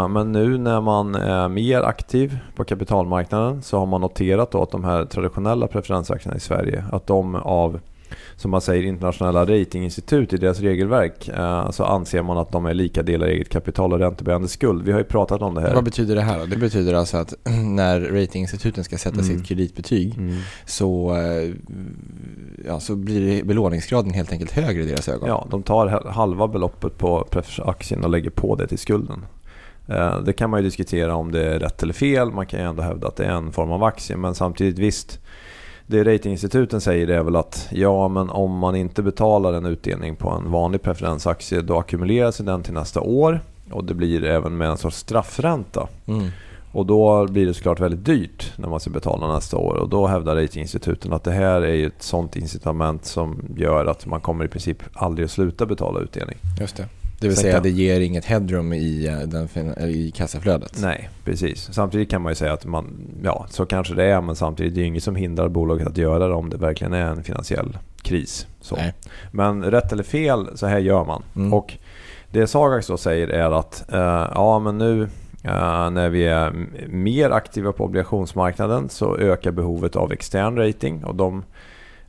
men 0.09 0.31
nu 0.31 0.57
när 0.57 0.81
man 0.81 1.15
är 1.15 1.49
mer 1.49 1.81
aktiv 1.81 2.39
på 2.55 2.63
kapitalmarknaden 2.63 3.61
så 3.61 3.79
har 3.79 3.85
man 3.85 4.01
noterat 4.01 4.55
att 4.55 4.71
de 4.71 4.83
här 4.83 5.05
traditionella 5.05 5.67
preferensaktierna 5.67 6.37
i 6.37 6.39
Sverige, 6.39 6.83
att 6.91 7.07
de 7.07 7.35
av 7.35 7.79
som 8.35 8.51
man 8.51 8.61
säger 8.61 8.83
internationella 8.83 9.45
ratinginstitut 9.45 10.33
i 10.33 10.37
deras 10.37 10.59
regelverk 10.59 11.27
eh, 11.27 11.69
så 11.71 11.83
anser 11.83 12.21
man 12.21 12.37
att 12.37 12.51
de 12.51 12.65
är 12.65 12.73
lika 12.73 13.03
delar 13.03 13.27
eget 13.27 13.49
kapital 13.49 13.93
och 13.93 13.99
räntebärande 13.99 14.47
skuld. 14.47 14.83
Vi 14.85 14.91
har 14.91 14.99
ju 14.99 15.05
pratat 15.05 15.41
om 15.41 15.53
det 15.53 15.61
här. 15.61 15.75
Vad 15.75 15.83
betyder 15.83 16.15
det 16.15 16.21
här 16.21 16.39
då? 16.39 16.45
Det 16.45 16.57
betyder 16.57 16.93
alltså 16.93 17.17
att 17.17 17.33
när 17.63 17.99
ratinginstituten 17.99 18.83
ska 18.83 18.97
sätta 18.97 19.19
mm. 19.19 19.25
sitt 19.25 19.47
kreditbetyg 19.47 20.17
mm. 20.17 20.35
så, 20.65 21.15
eh, 21.15 21.53
ja, 22.65 22.79
så 22.79 22.95
blir 22.95 23.43
belåningsgraden 23.43 24.13
helt 24.13 24.31
enkelt 24.31 24.51
högre 24.51 24.83
i 24.83 24.85
deras 24.85 25.09
ögon. 25.09 25.29
Ja, 25.29 25.47
de 25.49 25.63
tar 25.63 26.09
halva 26.09 26.47
beloppet 26.47 26.97
på 26.97 27.27
aktien 27.65 28.03
och 28.03 28.09
lägger 28.09 28.29
på 28.29 28.55
det 28.55 28.67
till 28.67 28.79
skulden. 28.79 29.25
Eh, 29.87 30.19
det 30.19 30.33
kan 30.33 30.49
man 30.49 30.59
ju 30.59 30.63
diskutera 30.63 31.15
om 31.15 31.31
det 31.31 31.43
är 31.43 31.59
rätt 31.59 31.83
eller 31.83 31.93
fel. 31.93 32.31
Man 32.31 32.45
kan 32.45 32.59
ju 32.59 32.65
ändå 32.65 32.81
hävda 32.83 33.07
att 33.07 33.15
det 33.15 33.25
är 33.25 33.31
en 33.31 33.51
form 33.51 33.71
av 33.71 33.83
aktie. 33.83 34.17
Men 34.17 34.35
samtidigt 34.35 34.79
visst, 34.79 35.19
det 35.87 36.03
ratinginstituten 36.03 36.81
säger 36.81 37.07
är 37.07 37.23
väl 37.23 37.35
att 37.35 37.67
ja, 37.71 38.07
men 38.07 38.29
om 38.29 38.57
man 38.57 38.75
inte 38.75 39.03
betalar 39.03 39.53
en 39.53 39.65
utdelning 39.65 40.15
på 40.15 40.29
en 40.29 40.51
vanlig 40.51 40.81
preferensaktie 40.81 41.61
då 41.61 41.77
ackumuleras 41.77 42.37
den 42.37 42.63
till 42.63 42.73
nästa 42.73 43.01
år. 43.01 43.41
Och 43.71 43.83
det 43.83 43.93
blir 43.93 44.23
även 44.23 44.57
med 44.57 44.69
en 44.69 44.77
sorts 44.77 44.97
straffränta. 44.97 45.87
Mm. 46.05 46.27
Och 46.71 46.85
då 46.85 47.27
blir 47.27 47.45
det 47.45 47.53
såklart 47.53 47.79
väldigt 47.79 48.05
dyrt 48.05 48.53
när 48.57 48.69
man 48.69 48.79
ska 48.79 48.89
betala 48.89 49.33
nästa 49.33 49.57
år. 49.57 49.75
Och 49.75 49.89
då 49.89 50.07
hävdar 50.07 50.35
ratinginstituten 50.35 51.13
att 51.13 51.23
det 51.23 51.31
här 51.31 51.61
är 51.61 51.87
ett 51.87 52.03
sånt 52.03 52.35
incitament 52.35 53.05
som 53.05 53.41
gör 53.55 53.85
att 53.85 54.05
man 54.05 54.21
kommer 54.21 54.45
i 54.45 54.47
princip 54.47 54.83
aldrig 54.93 55.25
att 55.25 55.31
sluta 55.31 55.65
betala 55.65 55.99
utdelning. 55.99 56.37
Just 56.59 56.77
det. 56.77 56.87
Det 57.19 57.27
vill 57.27 57.37
säga 57.37 57.59
det 57.59 57.69
ger 57.69 57.99
inget 57.99 58.25
headroom 58.25 58.73
i, 58.73 59.07
eh, 59.07 59.19
den, 59.19 59.79
i 59.79 60.11
kassaflödet? 60.15 60.77
Nej, 60.81 61.09
precis. 61.25 61.69
Samtidigt 61.71 62.09
kan 62.09 62.21
man 62.21 62.31
ju 62.31 62.35
säga 62.35 62.53
att 62.53 62.65
man, 62.65 63.07
ja, 63.23 63.45
så 63.49 63.65
kanske 63.65 63.93
det 63.93 64.03
är, 64.03 64.21
men 64.21 64.35
samtidigt 64.35 64.73
är 64.73 64.81
det 64.81 64.87
inget 64.87 65.03
som 65.03 65.15
hindrar 65.15 65.49
bolaget 65.49 65.87
att 65.87 65.97
göra 65.97 66.27
det 66.27 66.33
om 66.33 66.49
det 66.49 66.57
verkligen 66.57 66.93
är 66.93 67.05
en 67.05 67.23
finansiell 67.23 67.77
kris. 68.01 68.47
Så. 68.61 68.77
Men 69.31 69.63
rätt 69.63 69.91
eller 69.91 70.03
fel, 70.03 70.49
så 70.55 70.67
här 70.67 70.79
gör 70.79 71.05
man. 71.05 71.23
Mm. 71.35 71.53
Och 71.53 71.73
det 72.31 72.47
Sagax 72.47 72.87
då 72.87 72.97
säger 72.97 73.27
är 73.27 73.59
att 73.59 73.85
uh, 73.93 74.31
ja, 74.35 74.59
men 74.59 74.77
nu 74.77 75.01
uh, 75.01 75.89
när 75.89 76.09
vi 76.09 76.25
är 76.25 76.53
mer 76.87 77.29
aktiva 77.29 77.71
på 77.71 77.83
obligationsmarknaden 77.83 78.89
så 78.89 79.17
ökar 79.17 79.51
behovet 79.51 79.95
av 79.95 80.11
extern 80.11 80.57
rating. 80.57 81.03
Och 81.03 81.15
de 81.15 81.43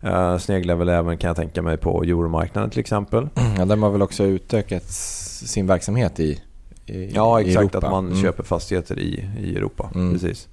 Uh, 0.04 0.38
sneglar 0.38 0.74
väl 0.74 0.88
även 0.88 1.18
kan 1.18 1.28
jag 1.28 1.36
tänka 1.36 1.62
mig 1.62 1.76
på 1.76 2.02
euromarknaden 2.02 2.70
till 2.70 2.80
exempel. 2.80 3.28
Ja, 3.58 3.64
där 3.64 3.76
har 3.76 3.90
väl 3.90 4.02
också 4.02 4.24
utökat 4.24 4.82
sin 4.84 5.66
verksamhet 5.66 6.20
i, 6.20 6.42
i 6.86 7.10
Ja, 7.14 7.40
exakt. 7.40 7.74
Europa. 7.74 7.86
Att 7.86 7.92
man 7.92 8.06
Mm. 8.06 8.22
köper 8.22 8.42
fastigheter 8.42 8.98
i, 8.98 9.28
i 9.40 9.56
Europa. 9.56 9.90
Mm. 9.94 10.12
Precis. 10.12 10.48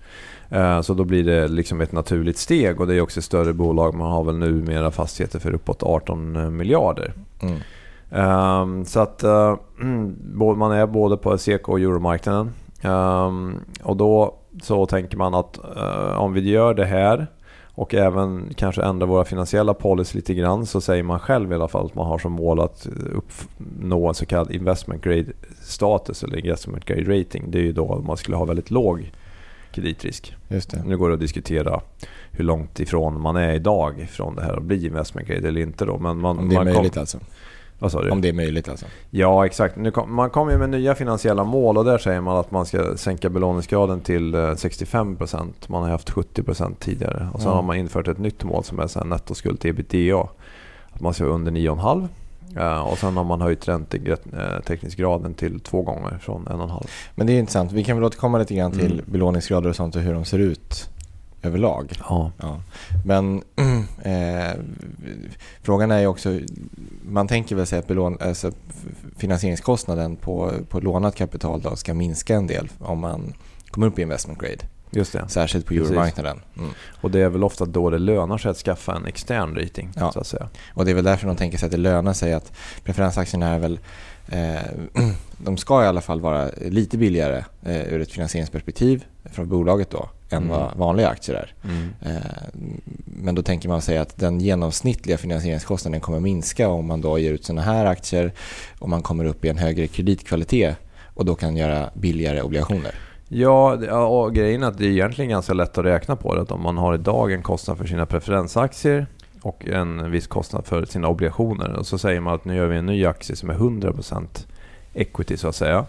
Eh, 0.49 0.81
Så 0.81 0.93
då 0.93 1.03
blir 1.03 1.23
det 1.23 1.47
liksom 1.47 1.81
ett 1.81 1.91
naturligt 1.91 2.37
steg 2.37 2.81
och 2.81 2.87
det 2.87 2.95
är 2.95 3.01
också 3.01 3.19
ett 3.19 3.23
större 3.25 3.53
bolag. 3.53 3.95
Man 3.95 4.11
har 4.11 4.23
väl 4.23 4.37
numera 4.37 4.91
fastigheter 4.91 5.39
för 5.39 5.53
uppåt 5.53 5.83
18 5.83 6.57
miljarder. 6.57 7.13
Mm. 7.41 7.57
Ehm, 8.11 8.85
så 8.85 8.99
att 8.99 9.23
eh, 9.23 9.55
både- 10.35 10.59
man 10.59 10.71
är 10.71 10.87
både 10.87 11.17
på 11.17 11.37
SEK 11.37 11.69
och 11.69 11.79
euromarknaden. 11.79 12.51
Ehm, 12.81 13.59
och 13.83 13.97
då 13.97 14.35
så 14.61 14.85
tänker 14.85 15.17
man 15.17 15.33
att 15.33 15.59
eh, 15.77 16.17
om 16.21 16.33
vi 16.33 16.49
gör 16.49 16.73
det 16.73 16.85
här 16.85 17.27
och 17.77 17.93
även 17.93 18.53
kanske 18.55 18.81
ändra 18.83 19.05
våra 19.05 19.25
finansiella 19.25 19.73
policy 19.73 20.17
lite 20.17 20.33
grann 20.33 20.65
så 20.65 20.81
säger 20.81 21.03
man 21.03 21.19
själv 21.19 21.51
i 21.51 21.55
alla 21.55 21.67
fall 21.67 21.85
att 21.85 21.95
man 21.95 22.07
har 22.07 22.17
som 22.17 22.31
mål 22.31 22.59
att 22.59 22.87
uppnå 23.13 24.07
en 24.07 24.13
så 24.13 24.25
kallad 24.25 24.51
investment 24.51 25.03
grade 25.03 25.25
status 25.61 26.23
eller 26.23 26.37
investment 26.45 26.85
grade 26.85 27.19
rating. 27.19 27.51
Det 27.51 27.57
är 27.57 27.63
ju 27.63 27.71
då 27.71 28.03
man 28.07 28.17
skulle 28.17 28.37
ha 28.37 28.45
väldigt 28.45 28.71
låg 28.71 29.11
kreditrisk. 29.71 30.35
Nu 30.85 30.97
går 30.97 31.07
det 31.09 31.13
att 31.13 31.19
diskutera 31.19 31.81
hur 32.31 32.43
långt 32.43 32.79
ifrån 32.79 33.21
man 33.21 33.35
är 33.35 33.53
idag 33.53 34.07
från 34.11 34.35
det 34.35 34.41
här 34.41 34.53
att 34.57 34.63
bli 34.63 34.85
investment 34.87 35.27
grade 35.27 35.47
eller 35.47 35.61
inte 35.61 35.85
då. 35.85 35.97
Men 35.97 36.17
man, 36.17 36.39
Om 36.39 36.49
det 36.49 36.55
är 36.55 36.57
man 36.57 36.65
kom- 36.65 36.73
möjligt 36.73 36.97
alltså. 36.97 37.19
Vad 37.79 37.91
sa 37.91 38.01
du? 38.01 38.09
Om 38.09 38.21
det 38.21 38.29
är 38.29 38.33
möjligt 38.33 38.69
alltså. 38.69 38.85
Ja, 39.09 39.45
exakt. 39.45 39.75
Nu 39.75 39.91
kom, 39.91 40.15
man 40.15 40.29
kommer 40.29 40.51
ju 40.51 40.57
med 40.57 40.69
nya 40.69 40.95
finansiella 40.95 41.43
mål 41.43 41.77
och 41.77 41.85
där 41.85 41.97
säger 41.97 42.21
man 42.21 42.37
att 42.37 42.51
man 42.51 42.65
ska 42.65 42.97
sänka 42.97 43.29
belåningsgraden 43.29 43.99
till 44.01 44.33
eh, 44.35 44.37
65%. 44.39 45.53
Man 45.67 45.83
har 45.83 45.89
haft 45.89 46.09
70% 46.11 46.75
tidigare. 46.79 47.29
Och 47.33 47.41
sen 47.41 47.49
Ja. 47.49 47.55
har 47.55 47.63
man 47.63 47.75
infört 47.77 48.07
ett 48.07 48.17
nytt 48.17 48.43
mål 48.43 48.63
som 48.63 48.79
är 48.79 48.87
så 48.87 48.99
här 48.99 49.05
nettoskuld 49.05 49.59
till 49.59 49.69
ebitda. 49.69 50.27
Att 50.91 51.01
man 51.01 51.13
ska 51.13 51.23
vara 51.23 51.33
under 51.35 51.51
9,5. 51.51 52.07
Eh, 52.57 52.79
och 52.91 52.97
sen 52.97 53.17
har 53.17 53.23
man 53.23 53.41
höjt 53.41 53.67
räntetäckningsgraden 53.67 55.33
till 55.33 55.59
två 55.59 55.81
gånger 55.81 56.17
från 56.21 56.45
1,5. 56.47 56.87
Men 57.15 57.27
det 57.27 57.33
är 57.33 57.39
intressant. 57.39 57.71
Vi 57.71 57.83
kan 57.83 57.97
väl 57.97 58.03
återkomma 58.03 58.37
lite 58.37 58.55
grann 58.55 58.71
till 58.71 58.91
Mm. 58.93 59.05
belåningsgrader 59.07 59.69
och 59.69 59.75
sånt 59.75 59.95
och 59.95 60.01
hur 60.01 60.13
de 60.13 60.25
ser 60.25 60.39
ut 60.39 60.89
överlag. 61.45 61.93
Ja. 61.99 62.31
Ja. 62.37 62.61
Men 63.05 63.43
eh, 64.03 64.59
frågan 65.61 65.91
är 65.91 65.99
ju 65.99 66.07
också, 66.07 66.39
man 67.01 67.27
tänker 67.27 67.55
väl 67.55 67.65
sig 67.65 67.79
att 67.79 67.87
belån, 67.87 68.17
alltså, 68.21 68.51
finansieringskostnaden 69.17 70.15
på, 70.15 70.51
på 70.69 70.79
lånat 70.79 71.15
kapital 71.15 71.61
då 71.61 71.75
ska 71.75 71.93
minska 71.93 72.35
en 72.35 72.47
del 72.47 72.69
om 72.79 72.99
man 72.99 73.33
kommer 73.69 73.87
upp 73.87 73.99
i 73.99 74.01
investment 74.01 74.39
grade. 74.39 74.65
Just 74.95 75.13
det. 75.13 75.25
Särskilt 75.27 75.65
på 75.65 75.73
euromarknaden. 75.73 76.41
Mm. 76.57 76.69
Och 77.01 77.11
det 77.11 77.19
är 77.19 77.29
väl 77.29 77.43
ofta 77.43 77.65
då 77.65 77.89
det 77.89 77.97
lönar 77.97 78.37
sig 78.37 78.51
att 78.51 78.57
skaffa 78.57 78.95
en 78.95 79.05
extern 79.05 79.55
rating. 79.55 79.91
Ja. 79.95 80.11
Så 80.11 80.19
att 80.19 80.27
säga. 80.27 80.49
Och 80.73 80.85
det 80.85 80.91
är 80.91 80.95
väl 80.95 81.03
därför 81.03 81.27
de 81.27 81.35
tänker 81.35 81.57
sig 81.57 81.65
att 81.65 81.71
det 81.71 81.77
lönar 81.77 82.13
sig 82.13 82.33
att 82.33 82.51
preferensaktierna 82.83 83.47
är 83.47 83.59
väl 83.59 83.79
eh, 84.27 85.03
de 85.37 85.57
ska 85.57 85.83
i 85.83 85.87
alla 85.87 86.01
fall 86.01 86.21
vara 86.21 86.49
lite 86.61 86.97
billigare 86.97 87.43
eh, 87.63 87.93
ur 87.93 88.01
ett 88.01 88.11
finansieringsperspektiv 88.11 89.05
från 89.31 89.49
bolaget 89.49 89.89
då 89.89 90.09
än 90.29 90.43
Mm. 90.43 90.49
vad 90.49 90.75
vanliga 90.77 91.09
aktier 91.09 91.35
är. 91.35 91.53
Mm. 91.63 91.93
Eh, 92.01 92.21
Men 93.05 93.35
då 93.35 93.41
tänker 93.41 93.69
man 93.69 93.81
sig 93.81 93.97
att 93.97 94.17
den 94.17 94.39
genomsnittliga 94.39 95.17
finansieringskostnaden 95.17 96.01
kommer 96.01 96.19
minska 96.19 96.67
om 96.69 96.87
man 96.87 97.01
då 97.01 97.19
ger 97.19 97.31
ut 97.31 97.45
sådana 97.45 97.61
här 97.61 97.85
aktier 97.85 98.31
och 98.79 98.89
man 98.89 99.01
kommer 99.01 99.25
upp 99.25 99.45
i 99.45 99.49
en 99.49 99.57
högre 99.57 99.87
kreditkvalitet 99.87 100.75
och 101.13 101.25
då 101.25 101.35
kan 101.35 101.57
göra 101.57 101.89
billigare 101.93 102.41
obligationer. 102.41 102.91
Ja, 103.27 103.73
och 104.07 104.35
grejen 104.35 104.63
är 104.63 104.67
att 104.67 104.77
det 104.77 104.85
är 104.85 104.89
egentligen 104.89 105.29
ganska 105.29 105.53
lätt 105.53 105.77
att 105.77 105.85
räkna 105.85 106.15
på 106.15 106.35
det. 106.35 106.41
Att 106.41 106.51
om 106.51 106.61
man 106.63 106.77
har 106.77 106.93
idag 106.95 107.31
en 107.33 107.43
kostnad 107.43 107.77
för 107.77 107.85
sina 107.85 108.05
preferensaktier 108.05 109.07
och 109.41 109.65
en 109.67 110.11
viss 110.11 110.27
kostnad 110.27 110.65
för 110.65 110.85
sina 110.85 111.07
obligationer. 111.07 111.73
Och 111.73 111.87
så 111.87 111.97
säger 111.97 112.19
man 112.19 112.33
att 112.35 112.45
nu 112.45 112.55
gör 112.55 112.67
vi 112.67 112.77
en 112.77 112.85
ny 112.85 113.05
aktie 113.05 113.35
som 113.35 113.49
är 113.49 113.53
100% 113.53 114.47
equity 114.93 115.37
så 115.37 115.47
att 115.47 115.55
säga. 115.55 115.85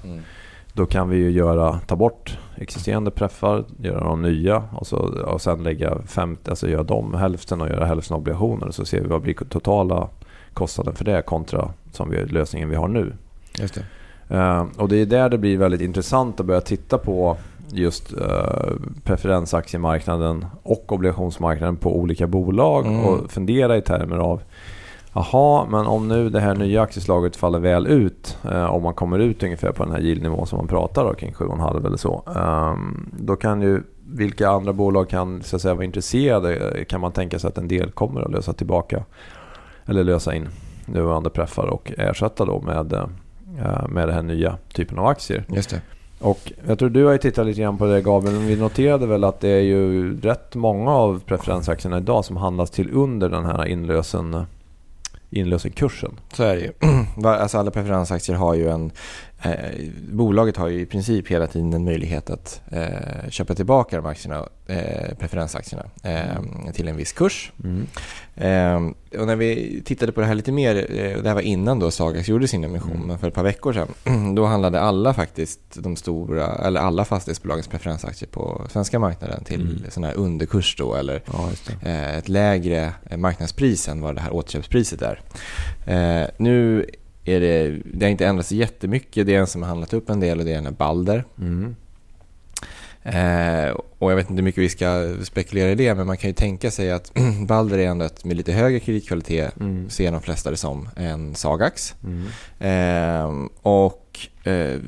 Då 0.77 0.87
kan 0.87 1.09
vi 1.09 1.17
ju 1.17 1.31
göra, 1.31 1.81
ta 1.87 1.97
bort 1.97 2.39
existerande 2.57 3.11
preffar, 3.11 3.65
göra 3.79 4.05
dem 4.05 4.23
nya 4.23 4.65
och, 4.73 4.87
så, 4.87 4.97
och 5.27 5.41
sen 5.41 5.63
lägga 5.63 5.99
50, 6.07 6.51
alltså 6.51 6.69
göra 6.69 6.83
dem 6.83 7.15
hälften 7.15 7.61
och 7.61 7.69
göra 7.69 7.85
hälften 7.87 8.17
obligationer. 8.17 8.71
Så 8.71 8.85
ser 8.85 9.01
vi 9.01 9.09
vad 9.09 9.23
blir 9.23 9.35
totala 9.35 10.09
kostnaden 10.55 10.95
för 10.95 11.05
det 11.05 11.23
kontra 11.23 11.71
som 11.93 12.11
vi, 12.11 12.25
lösningen 12.25 12.71
vi 12.71 12.77
har 12.77 12.89
nu. 12.89 13.13
Just 13.59 13.75
det. 13.75 14.37
Eh, 14.37 14.67
och 14.77 14.89
det 14.89 14.97
är 14.97 15.07
där 15.07 15.29
det 15.29 15.39
blir 15.39 15.59
väldigt 15.59 15.81
intressant 15.81 16.41
att 16.41 16.47
börja 16.47 16.61
titta 16.61 16.99
på 16.99 17.37
just 17.73 18.15
uh, 18.15 18.21
preferensaktiemarknaden 19.05 20.47
och 20.63 20.93
obligationsmarknaden 20.93 21.77
på 21.77 21.99
olika 21.99 22.27
bolag 22.27 22.87
Mm. 22.87 23.05
och 23.05 23.31
fundera 23.31 23.77
i 23.77 23.83
termer 23.83 24.17
av 24.17 24.43
Jaha, 25.17 25.67
men 25.71 25.87
om 25.87 26.09
nu 26.09 26.29
det 26.29 26.41
här 26.41 26.55
nya 26.55 26.83
aktieslaget 26.83 27.37
faller 27.37 27.59
väl 27.59 27.87
ut, 27.87 28.39
eh, 28.51 28.65
om 28.65 28.83
man 28.83 28.95
kommer 28.95 29.19
ut 29.19 29.43
ungefär 29.43 29.73
på 29.73 29.85
den 29.85 29.93
här 29.93 30.01
yieldnivån 30.01 30.47
som 30.47 30.57
man 30.57 30.69
pratar 30.69 31.05
om, 31.05 31.15
kring 31.15 31.33
7,5 31.33 31.87
eller 31.87 31.97
så. 31.97 32.23
ehm, 32.37 33.11
då 33.19 33.37
kan 33.37 33.63
ju, 33.63 33.83
vilka 34.07 34.49
andra 34.49 34.73
bolag 34.73 35.09
kan 35.09 35.43
så 35.43 35.57
att 35.57 35.63
säga 35.63 35.75
vara 35.75 35.85
intresserade? 35.85 36.85
Kan 36.89 37.01
man 37.01 37.13
tänka 37.13 37.39
sig 37.39 37.49
att 37.49 37.59
en 37.59 37.69
del 37.69 37.91
kommer 37.91 38.21
att 38.21 38.31
lösa 38.33 38.53
tillbaka 38.53 39.05
eller 39.87 40.05
lösa 40.05 40.35
in 40.35 40.49
nuvarande 40.87 41.31
preffar 41.31 41.67
och 41.67 41.93
ersätta 41.99 42.45
då 42.45 42.61
med, 42.61 42.93
eh, 42.93 43.89
med 43.89 44.09
den 44.09 44.15
här 44.15 44.23
nya 44.23 44.57
typen 44.75 44.99
av 44.99 45.07
aktier. 45.07 45.45
Just 45.49 45.71
det. 45.71 45.81
Och 46.21 46.53
jag 46.67 46.79
tror 46.79 46.89
du 46.91 47.05
har 47.05 47.13
ju 47.13 47.19
tittat 47.19 47.47
lite 47.47 47.61
grann 47.61 47.79
på 47.79 47.87
det 47.87 48.03
Gabriel, 48.03 48.37
men 48.37 48.47
vi 48.47 48.57
noterade 48.57 49.07
väl 49.07 49.25
att 49.25 49.41
det 49.41 49.49
är 49.49 49.61
ju 49.61 50.17
rätt 50.21 50.55
många 50.55 50.91
av 50.91 51.21
preferensaktierna 51.27 51.99
idag 51.99 52.25
som 52.25 52.37
handlas 52.37 52.71
till 52.71 52.91
under 52.93 53.29
den 53.29 53.45
här 53.45 53.67
inlösen, 53.67 54.47
inlösenkursen. 55.31 56.21
Så 56.33 56.43
är 56.43 56.57
det 56.57 56.63
ju. 56.63 56.73
Alltså 57.25 57.59
alla 57.59 57.71
preferensaktier 57.71 58.37
har 58.37 58.55
ju 58.55 58.71
en... 58.71 58.93
Eh, 59.43 59.91
bolaget 60.13 60.57
har 60.57 60.69
ju 60.69 60.81
i 60.81 60.87
princip 60.87 61.29
hela 61.29 61.47
tiden 61.47 61.73
en 61.73 61.85
möjlighet 61.85 62.31
att 62.31 62.61
eh, 62.73 63.29
köpa 63.31 63.55
tillbaka 63.55 63.97
de 63.97 64.07
aktierna, 64.07 64.49
eh, 64.67 65.15
preferensaktierna 65.19 65.85
eh, 66.03 66.73
till 66.73 66.89
en 66.89 66.97
viss 66.97 67.13
kurs. 67.13 67.53
Eh, 68.35 68.77
och 69.21 69.27
när 69.27 69.37
vi 69.37 69.83
tittade 69.85 70.13
på 70.13 70.21
det 70.21 70.27
här 70.27 70.35
lite 70.35 70.53
mer, 70.53 70.77
eh, 70.77 71.23
det 71.23 71.29
här 71.29 71.35
var 71.35 71.41
innan 71.41 71.79
då 71.79 71.91
Sagax 71.91 72.29
gjorde 72.29 72.49
sin 72.49 72.65
emission, 72.65 73.03
Mm. 73.05 73.19
för 73.19 73.29
ett 73.29 73.35
par 73.35 73.43
veckor 73.43 73.73
sedan, 73.73 74.35
då 74.35 74.45
handlade 74.45 74.81
alla 74.81 75.15
faktiskt 75.15 75.61
de 75.75 75.97
stora, 75.97 76.55
eller 76.67 76.81
alla 76.81 77.05
fastighetsbolagens 77.05 77.69
preferensaktier 77.69 78.29
på 78.29 78.67
svenska 78.71 78.99
marknaden 78.99 79.45
till 79.45 79.61
Mm. 79.61 79.91
sån 79.91 80.05
här 80.05 80.15
underkurs 80.15 80.77
då, 80.79 80.95
eller 80.95 81.23
Ja, 81.33 81.49
eh, 81.83 82.17
ett 82.17 82.29
lägre 82.29 82.93
marknadspris 83.17 83.89
än 83.89 84.01
vad 84.01 84.15
det 84.15 84.21
här 84.21 84.33
återköpspriset 84.35 85.03
är. 85.03 85.21
Nu 86.39 86.87
är 87.35 87.41
det, 87.41 87.79
det 87.85 88.07
har 88.07 88.11
inte 88.11 88.27
ändrats 88.27 88.53
jättemycket. 88.53 89.27
Det 89.27 89.35
är 89.35 89.39
en 89.41 89.47
som 89.47 89.63
har 89.63 89.69
handlat 89.69 89.93
upp 89.93 90.11
en 90.11 90.21
del 90.21 90.39
och 90.39 90.45
det 90.45 90.53
är 90.53 90.59
en 90.59 90.75
Balder. 90.75 91.25
Mm. 91.39 91.77
Eh, 93.03 93.77
och 93.99 94.11
jag 94.11 94.17
vet 94.17 94.31
inte 94.31 94.41
hur 94.41 94.45
mycket 94.45 94.63
vi 94.63 94.69
ska 94.69 95.17
spekulera 95.25 95.71
i 95.71 95.75
det, 95.75 95.95
men 95.95 96.07
man 96.07 96.17
kan 96.17 96.31
ju 96.31 96.35
tänka 96.35 96.71
sig 96.71 96.93
att 96.93 97.13
Balder 97.47 97.79
är 97.79 97.87
ändå 97.87 98.05
ett 98.05 98.25
med 98.25 98.37
lite 98.37 98.53
högre 98.53 98.81
kreditkvalitet, 98.81 99.57
Mm. 99.61 99.91
ser 99.91 100.13
de 100.13 100.23
flesta 100.23 100.51
det 100.51 100.57
som, 100.57 100.89
än 100.97 101.35
Sagax. 101.35 101.95
Mm. 102.05 102.27
Eh, 102.59 103.49
och 103.63 104.06
eh, 104.45 104.81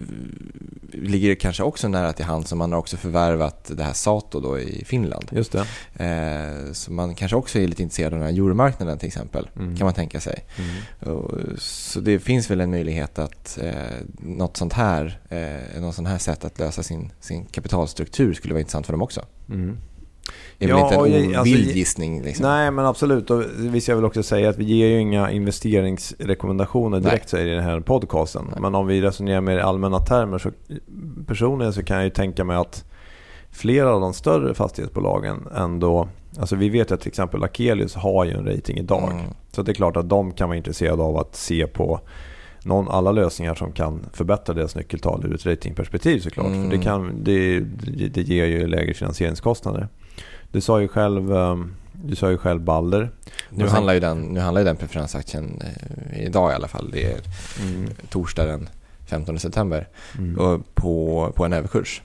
ligger 0.93 1.35
kanske 1.35 1.63
också 1.63 1.89
nära 1.89 2.13
till 2.13 2.25
hands 2.25 2.49
som 2.49 2.59
man 2.59 2.73
har 2.73 2.79
också 2.79 2.97
förvärvat 2.97 3.71
det 3.77 3.83
här 3.83 3.93
Sato 3.93 4.41
då 4.41 4.59
i 4.59 4.85
Finland. 4.85 5.29
Just 5.33 5.53
det. 5.53 5.65
Eh, 6.05 6.73
så 6.73 6.93
man 6.93 7.15
kanske 7.15 7.37
också 7.37 7.59
är 7.59 7.69
lite 7.69 7.83
intresserad 7.83 8.13
av 8.13 8.19
den 8.19 8.29
här 8.29 8.35
euromarknaden 8.35 8.99
till 8.99 9.07
exempel, 9.07 9.49
Mm. 9.57 9.77
kan 9.77 9.85
man 9.85 9.95
tänka 9.95 10.21
sig. 10.21 10.45
Mm. 10.59 11.15
Och, 11.17 11.31
Så 11.59 12.01
det 12.01 12.19
finns 12.19 12.51
väl 12.51 12.61
en 12.61 12.71
möjlighet 12.71 13.19
att 13.19 13.59
eh, 13.63 13.73
något 14.19 14.57
sånt 14.57 14.73
här, 14.73 15.21
eh, 15.29 15.81
något 15.81 15.95
sånt 15.95 16.09
här 16.09 16.19
sätt 16.19 16.45
att 16.45 16.59
lösa 16.59 16.83
sin, 16.83 17.13
sin 17.21 17.45
kapitalstruktur 17.45 18.35
skulle 18.35 18.55
vara 18.55 18.61
intressant 18.61 18.87
för 18.87 18.93
dem 18.93 19.03
också. 19.03 19.25
Mm. 19.49 19.77
Det 20.59 20.65
är 20.65 20.69
Ja, 20.69 20.77
väl 20.77 20.85
inte 20.85 20.95
en 20.95 21.01
ovild 21.01 21.37
alltså, 21.37 21.55
gissning 21.55 22.23
liksom. 22.23 22.47
Nej, 22.47 22.71
men 22.71 22.87
absolut. 22.87 23.31
Och 23.31 23.43
vi 23.59 23.81
ska 23.81 23.95
väl 23.95 24.05
också 24.05 24.23
säga 24.23 24.49
att 24.51 24.59
vi 24.59 24.65
ger 24.65 24.87
ju 24.87 25.01
inga 25.01 25.31
investeringsrekommendationer 25.31 27.01
direkt 27.01 27.29
säger 27.29 27.47
i 27.47 27.55
den 27.55 27.65
här 27.65 27.81
podcasten. 27.81 28.45
Nej. 28.51 28.61
Men 28.61 28.75
om 28.75 28.87
vi 28.87 29.03
resonerar 29.03 29.41
mer 29.41 29.59
i 29.59 29.61
allmänna 29.61 29.99
termer 29.99 30.39
så 30.39 30.51
personligen 31.27 31.73
så 31.73 31.83
kan 31.83 31.97
jag 31.97 32.05
ju 32.05 32.11
tänka 32.11 32.45
mig 32.45 32.57
att 32.57 32.85
flera 33.51 33.95
av 33.95 34.01
de 34.01 34.15
större 34.15 34.55
fastighetsbolagen 34.55 35.49
ändå 35.57 36.09
Alltså 36.39 36.57
vi 36.57 36.69
vet 36.69 36.93
att 36.93 37.01
till 37.01 37.09
exempel 37.09 37.45
Akelius 37.45 37.95
har 37.95 38.25
ju 38.25 38.31
en 38.31 38.47
rating 38.47 38.79
idag. 38.79 39.13
Mm. 39.13 39.25
Så 39.51 39.63
det 39.63 39.73
är 39.73 39.75
klart 39.75 39.97
att 39.97 40.09
de 40.09 40.33
kan 40.33 40.49
vara 40.49 40.57
intresserade 40.57 41.03
av 41.03 41.17
att 41.17 41.37
se 41.37 41.67
på 41.67 42.01
någon, 42.65 42.89
alla 42.89 43.13
lösningar 43.13 43.55
som 43.55 43.73
kan 43.73 44.07
förbättra 44.13 44.55
deras 44.55 44.77
nyckeltal 44.77 45.25
ur 45.27 45.35
ett 45.35 45.47
ratingperspektiv 45.47 46.21
såklart. 46.21 46.47
Mm. 46.47 46.71
För 46.71 46.77
det, 46.77 46.83
kan, 46.83 47.25
det, 47.25 47.61
det 48.09 48.23
ger 48.23 48.45
ju 48.45 48.67
lägre 48.67 48.95
finansieringskostnader. 48.95 49.89
Du 50.53 50.61
sa 50.61 50.81
ju 50.81 50.89
själv, 50.89 51.33
ehm, 51.37 51.75
du 51.93 52.17
sa 52.17 52.31
ju 52.31 52.39
själv 52.39 52.61
Balder. 52.61 53.11
Nu, 53.51 53.65
sen- 53.65 53.75
handlar 53.75 53.95
ju 53.95 54.01
den, 54.01 54.21
nu 54.21 54.41
handlar 54.41 54.61
ju 54.61 54.65
den 54.65 54.77
preferensaktien 54.77 55.63
eh, 56.13 56.27
idag 56.27 56.53
i 56.53 56.55
alla 56.55 56.69
fall. 56.69 56.91
Det 56.93 57.05
är 57.13 57.21
Mm. 57.63 57.91
torsdag 58.11 58.47
den 58.47 58.69
15 59.07 59.39
september. 59.39 59.89
Mm. 60.19 60.39
Och 60.39 60.75
på, 60.75 61.33
på 61.37 61.45
en 61.45 61.53
överkurs 61.53 62.03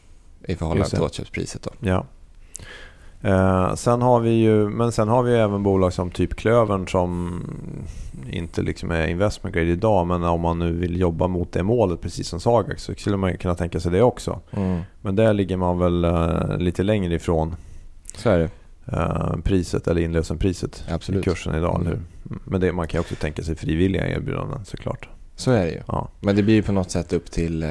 i 0.48 0.56
förhållande 0.56 0.90
till 0.90 1.02
återköpspriset. 1.02 1.62
Då. 1.64 1.70
Ja. 1.80 2.06
Eh, 3.22 3.76
sen 3.76 4.02
har 4.02 4.20
vi 4.20 4.30
ju, 4.30 4.70
men 4.70 4.92
sen 4.92 5.08
har 5.08 5.24
vi 5.24 5.36
även 5.36 5.64
bolag 5.64 5.94
som 5.94 6.12
typ 6.12 6.36
Klövern 6.36 6.88
som 6.88 7.42
inte 8.32 8.62
liksom 8.62 8.92
är 8.92 9.08
investment 9.08 9.56
grade 9.56 9.68
idag. 9.68 10.08
Men 10.08 10.24
om 10.24 10.42
man 10.42 10.60
nu 10.60 10.72
vill 10.72 11.00
jobba 11.00 11.28
mot 11.28 11.52
det 11.52 11.64
målet 11.64 12.02
precis 12.02 12.28
som 12.28 12.40
Sagax 12.40 12.84
så 12.84 12.94
skulle 12.96 13.18
man 13.18 13.32
ju 13.32 13.38
kunna 13.38 13.56
tänka 13.56 13.80
sig 13.80 13.92
det 13.92 14.02
också. 14.02 14.40
Mm. 14.52 14.82
Men 15.02 15.16
där 15.16 15.34
ligger 15.34 15.58
man 15.58 15.80
väl 15.80 16.06
uh, 16.06 16.58
lite 16.58 16.84
längre 16.84 17.16
ifrån 17.16 17.56
Så 18.18 18.30
är 18.30 18.40
det. 18.40 18.50
uh, 18.98 19.36
priset 19.44 19.88
eller 19.88 20.02
inlösenpriset 20.02 20.84
Absolut. 20.90 21.22
i 21.22 21.24
kursen 21.24 21.56
idag. 21.56 21.76
Mm. 21.76 21.88
Eller 21.88 21.98
hur? 21.98 22.04
Men 22.46 22.62
det, 22.62 22.74
man 22.74 22.88
kan 22.88 23.00
också 23.00 23.16
tänka 23.16 23.44
sig 23.44 23.56
frivilliga 23.56 24.08
erbjudanden 24.08 24.66
såklart. 24.66 25.10
Så 25.36 25.52
är 25.52 25.66
det 25.66 25.72
ju. 25.72 25.82
Ja. 25.88 26.10
Men 26.20 26.36
det 26.36 26.44
blir 26.44 26.62
på 26.62 26.72
något 26.72 26.92
sätt 26.92 27.14
upp 27.14 27.32
till... 27.32 27.64
eh, 27.64 27.70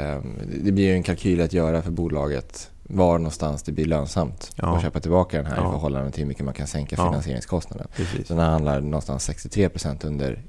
Det 0.64 0.72
blir 0.72 0.92
en 0.94 1.02
kalkyl 1.02 1.40
att 1.40 1.52
göra 1.52 1.82
för 1.82 1.90
bolaget 1.90 2.70
var 2.82 3.18
någonstans 3.18 3.62
det 3.62 3.72
blir 3.72 3.84
lönsamt 3.84 4.52
Ja. 4.56 4.76
att 4.76 4.82
köpa 4.82 5.00
tillbaka 5.00 5.37
den 5.37 5.46
här 5.46 5.56
Ja. 5.56 5.68
i 5.68 5.72
förhållande 5.72 6.11
till 6.11 6.20
hur 6.22 6.28
mycket 6.28 6.44
man 6.44 6.54
kan 6.54 6.66
sänka 6.66 6.96
Ja. 6.99 7.11
finansieringskostnaden. 7.11 7.87
Precis. 7.96 8.28
Så 8.28 8.34
den 8.34 8.44
handlar 8.44 8.80
någonstans 8.80 9.28
63% 9.28 10.04
under 10.06 10.42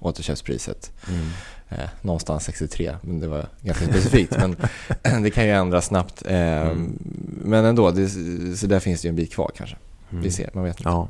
återköpspriset. 0.00 0.92
Mm. 1.08 1.26
Eh, 1.68 1.78
någonstans 2.02 2.44
63, 2.44 2.94
men 3.02 3.20
det 3.20 3.28
var 3.28 3.46
ganska 3.62 3.84
specifikt. 3.84 4.36
men 4.38 4.56
det 5.22 5.30
kan 5.30 5.44
ju 5.44 5.50
ändras 5.50 5.86
snabbt. 5.86 6.22
Eh, 6.26 6.58
Mm. 6.68 6.98
Men 7.44 7.64
ändå, 7.64 7.90
det, 7.90 8.08
så 8.56 8.66
där 8.66 8.80
finns 8.80 9.02
det 9.02 9.08
ju 9.08 9.10
en 9.10 9.16
bit 9.16 9.32
kvar 9.32 9.50
kanske. 9.56 9.76
Mm. 10.10 10.22
Vi 10.22 10.30
ser, 10.30 10.50
man 10.52 10.64
vet 10.64 10.80
inte. 10.80 10.88
Ja, 10.88 11.08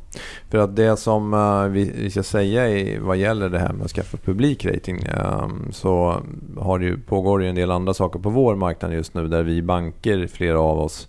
för 0.51 0.59
att 0.59 0.77
det 0.77 0.97
som 0.97 1.35
eh, 1.35 1.65
vi 1.65 1.93
vi 1.95 2.11
ska 2.11 2.23
säga 2.23 2.69
i, 2.69 2.99
vad 2.99 3.17
gäller 3.17 3.49
det 3.49 3.59
här 3.59 3.73
med 3.73 3.85
att 3.85 3.91
skaffa 3.91 4.17
publikrating 4.17 5.03
eh, 5.03 5.49
så 5.71 6.23
har 6.59 6.79
det 6.79 6.85
ju, 6.85 6.99
pågår 6.99 7.39
det 7.39 7.45
ju 7.45 7.49
en 7.49 7.55
del 7.55 7.71
andra 7.71 7.95
saker 7.95 8.19
på 8.19 8.31
vår 8.31 8.57
marknad 8.57 8.93
just 8.93 9.15
nu 9.15 9.29
där 9.29 9.43
vi 9.43 9.63
banker, 9.63 10.27
flera 10.27 10.61
av 10.61 10.79
oss, 10.79 11.09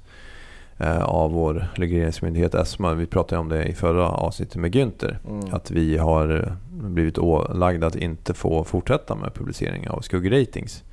av 0.87 1.31
vår 1.31 1.67
regleringsmyndighet 1.73 2.55
ESMA, 2.55 2.93
vi 2.93 3.05
pratade 3.05 3.41
om 3.41 3.49
det 3.49 3.63
i 3.63 3.73
förra 3.73 4.09
avsnittet 4.09 4.55
med 4.55 4.75
Günther, 4.75 5.17
Mm. 5.27 5.53
att 5.53 5.71
vi 5.71 5.97
har 5.97 6.45
eh, 6.47 6.53
blivit 6.87 7.17
ålagda 7.17 7.87
att 7.87 7.95
inte 7.95 8.33
få 8.33 8.63
fortsätta 8.63 9.15
med 9.15 9.33
publicering 9.33 9.89
av 9.89 10.01
skuggratings. 10.01 10.83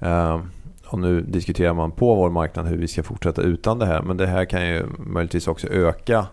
Eh, 0.00 0.40
och 0.86 0.98
nu 0.98 1.20
diskuterar 1.20 1.74
man 1.74 1.90
på 1.90 2.14
vår 2.14 2.30
marknad 2.30 2.66
hur 2.66 2.76
vi 2.76 2.88
ska 2.88 3.02
fortsätta 3.02 3.42
utan 3.42 3.78
det 3.78 3.86
här. 3.86 4.02
Men 4.02 4.16
det 4.16 4.26
här 4.26 4.44
kan 4.44 4.68
ju 4.68 4.86
möjligtvis 4.98 5.48
också 5.48 5.68
öka, 5.68 6.26